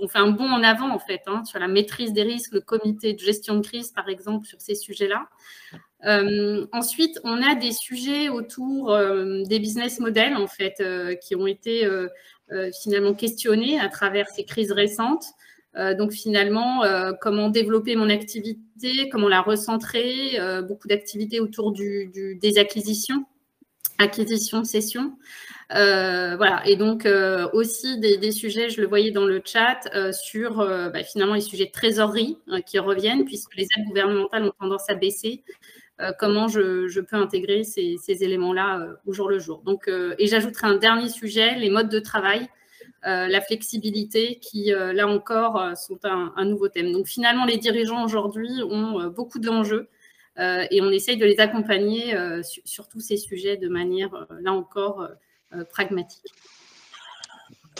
on 0.00 0.08
fait 0.08 0.18
un 0.18 0.30
bond 0.30 0.50
en 0.50 0.62
avant 0.62 0.90
en 0.90 0.98
fait 0.98 1.22
hein, 1.26 1.44
sur 1.44 1.58
la 1.58 1.68
maîtrise 1.68 2.12
des 2.12 2.22
risques, 2.22 2.52
le 2.52 2.60
comité 2.60 3.14
de 3.14 3.18
gestion 3.18 3.56
de 3.56 3.66
crise 3.66 3.90
par 3.90 4.08
exemple 4.08 4.46
sur 4.46 4.60
ces 4.60 4.74
sujets-là. 4.74 5.28
Euh, 6.06 6.66
ensuite, 6.72 7.18
on 7.24 7.42
a 7.42 7.54
des 7.54 7.72
sujets 7.72 8.28
autour 8.28 8.96
des 9.46 9.58
business 9.58 10.00
models 10.00 10.36
en 10.36 10.46
fait 10.46 10.82
qui 11.20 11.34
ont 11.34 11.46
été 11.46 11.88
finalement 12.82 13.14
questionnés 13.14 13.78
à 13.78 13.88
travers 13.88 14.28
ces 14.28 14.44
crises 14.44 14.72
récentes. 14.72 15.24
donc 15.76 16.12
finalement, 16.12 16.82
comment 17.20 17.48
développer 17.48 17.96
mon 17.96 18.08
activité, 18.08 19.08
comment 19.10 19.28
la 19.28 19.42
recentrer, 19.42 20.38
beaucoup 20.66 20.88
d'activités 20.88 21.38
autour 21.40 21.72
des 21.72 22.58
acquisitions, 22.58 23.24
acquisition, 23.98 24.64
cession. 24.64 25.12
Euh, 25.72 26.36
voilà, 26.36 26.66
et 26.66 26.74
donc 26.74 27.06
euh, 27.06 27.48
aussi 27.52 27.98
des, 28.00 28.32
sujets, 28.32 28.70
je 28.70 28.80
le 28.80 28.88
voyais 28.88 29.12
dans 29.12 29.24
le 29.24 29.40
chat, 29.44 29.78
euh, 29.94 30.12
sur 30.12 30.56
bah, 30.56 31.04
finalement 31.04 31.34
les 31.34 31.40
sujets 31.40 31.66
de 31.66 31.70
trésorerie 31.70 32.38
qui 32.66 32.78
reviennent, 32.78 33.24
puisque 33.24 33.54
les 33.54 33.64
aides 33.64 33.86
gouvernementales 33.86 34.44
ont 34.44 34.52
tendance 34.58 34.88
à 34.88 34.94
baisser. 34.94 35.44
Comment 36.18 36.48
je, 36.48 37.00
peux 37.00 37.16
intégrer 37.16 37.64
ces, 37.64 37.98
éléments-là 38.08 38.96
au 39.06 39.12
jour 39.12 39.28
le 39.28 39.38
jour. 39.38 39.62
Donc, 39.62 39.88
et 39.88 40.26
j'ajouterai 40.26 40.66
un 40.66 40.76
dernier 40.76 41.08
sujet, 41.08 41.56
les 41.56 41.70
modes 41.70 41.88
de 41.88 42.00
travail. 42.00 42.48
la 43.02 43.40
flexibilité 43.40 44.38
qui, 44.40 44.72
là 44.72 45.06
encore, 45.06 45.76
sont 45.76 45.98
un, 46.04 46.44
nouveau 46.44 46.68
thème. 46.68 46.92
Donc 46.92 47.06
finalement, 47.06 47.44
les 47.44 47.56
dirigeants 47.56 48.04
aujourd'hui 48.04 48.50
ont 48.62 49.08
beaucoup 49.08 49.38
d'enjeux 49.38 49.88
et 50.38 50.80
on 50.80 50.90
essaye 50.90 51.16
de 51.16 51.26
les 51.26 51.40
accompagner 51.40 52.14
sur, 52.42 52.88
tous 52.88 53.00
ces 53.00 53.16
sujets 53.16 53.56
de 53.56 53.68
manière, 53.68 54.26
là 54.40 54.52
encore, 54.52 55.08
euh, 55.52 55.64
pragmatique. 55.64 56.32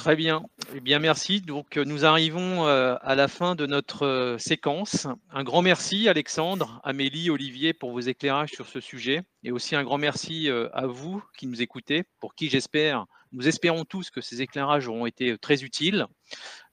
Très 0.00 0.16
bien. 0.16 0.46
Eh 0.74 0.80
bien, 0.80 0.98
merci. 0.98 1.42
Donc, 1.42 1.76
euh, 1.76 1.84
nous 1.84 2.06
arrivons 2.06 2.66
euh, 2.66 2.96
à 3.02 3.14
la 3.14 3.28
fin 3.28 3.54
de 3.54 3.66
notre 3.66 4.36
séquence. 4.38 5.06
Un 5.30 5.44
grand 5.44 5.60
merci, 5.60 6.08
Alexandre, 6.08 6.80
Amélie, 6.84 7.28
Olivier, 7.28 7.74
pour 7.74 7.92
vos 7.92 8.00
éclairages 8.00 8.48
sur 8.48 8.66
ce 8.66 8.80
sujet. 8.80 9.20
Et 9.42 9.52
aussi 9.52 9.76
un 9.76 9.84
grand 9.84 9.98
merci 9.98 10.48
à 10.72 10.86
vous 10.86 11.22
qui 11.36 11.46
nous 11.46 11.60
écoutez, 11.60 12.04
pour 12.18 12.34
qui 12.34 12.48
j'espère 12.48 13.04
nous 13.33 13.49
espérons 13.49 13.85
tous 13.85 14.11
que 14.11 14.21
ces 14.21 14.43
éclairages 14.43 14.88
auront 14.88 15.07
été 15.07 15.37
très 15.38 15.62
utiles. 15.62 16.07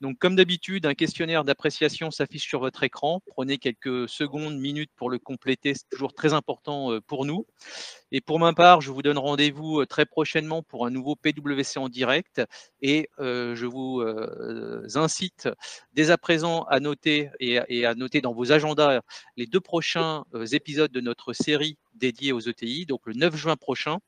Donc, 0.02 0.18
comme 0.20 0.36
d'habitude, 0.36 0.86
un 0.86 0.94
questionnaire 0.94 1.44
d'appréciation 1.44 2.12
s'affiche 2.12 2.48
sur 2.48 2.60
votre 2.60 2.84
écran. 2.84 3.22
Prenez 3.28 3.58
quelques 3.58 4.08
secondes, 4.08 4.58
minutes 4.58 4.92
pour 4.96 5.10
le 5.10 5.20
compléter. 5.20 5.74
C'est 5.74 5.90
toujours 5.90 6.14
très 6.14 6.34
important 6.34 7.00
pour 7.08 7.26
nous. 7.26 7.46
Et 8.12 8.22
pour 8.22 8.40
ma 8.40 8.54
part, 8.54 8.82
je 8.82 8.92
vous 8.92 9.02
donne 9.02 9.18
rendez-vous 9.18 9.86
très 9.86 10.06
prochainement 10.06 10.62
pour 10.64 10.86
un 10.86 10.92
nouveau 10.92 11.16
PWC 11.16 11.78
en 11.78 11.90
direct. 11.90 12.42
Et 12.82 13.10
je 13.20 13.66
vous 13.66 14.04
incite 14.96 15.50
dès 15.94 16.12
à 16.12 16.18
présent 16.18 16.64
à 16.64 16.80
noter 16.80 17.30
et, 17.40 17.86
à 17.86 17.96
noter 17.96 18.22
dans 18.22 18.34
vos 18.34 18.52
agendas 18.52 19.02
les 19.36 19.48
deux 19.48 19.62
prochains 19.62 20.24
épisodes 20.52 20.92
de 20.92 21.02
notre 21.02 21.34
série 21.34 21.78
dédiée 21.96 22.32
aux 22.32 22.40
ETI, 22.40 22.86
donc 22.86 23.02
le 23.06 23.14
9 23.14 23.36
juin 23.36 23.56
prochain 23.56 24.00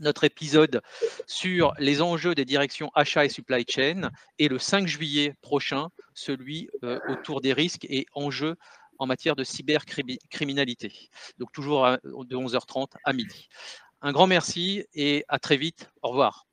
notre 0.00 0.24
épisode 0.24 0.80
sur 1.26 1.72
les 1.78 2.02
enjeux 2.02 2.34
des 2.34 2.44
directions 2.44 2.90
achat 2.94 3.24
et 3.24 3.28
supply 3.28 3.64
chain 3.68 4.10
et 4.38 4.48
le 4.48 4.58
5 4.58 4.86
juillet 4.86 5.34
prochain, 5.40 5.88
celui 6.14 6.68
euh, 6.84 6.98
autour 7.08 7.40
des 7.40 7.52
risques 7.52 7.86
et 7.88 8.06
enjeux 8.14 8.56
en 8.98 9.06
matière 9.06 9.36
de 9.36 9.44
cybercriminalité. 9.44 10.92
Donc 11.38 11.52
toujours 11.52 11.86
de 12.04 12.36
11h30 12.36 12.88
à 13.04 13.12
midi. 13.12 13.48
Un 14.00 14.12
grand 14.12 14.26
merci 14.26 14.84
et 14.94 15.24
à 15.28 15.38
très 15.38 15.56
vite. 15.56 15.90
Au 16.02 16.08
revoir. 16.08 16.47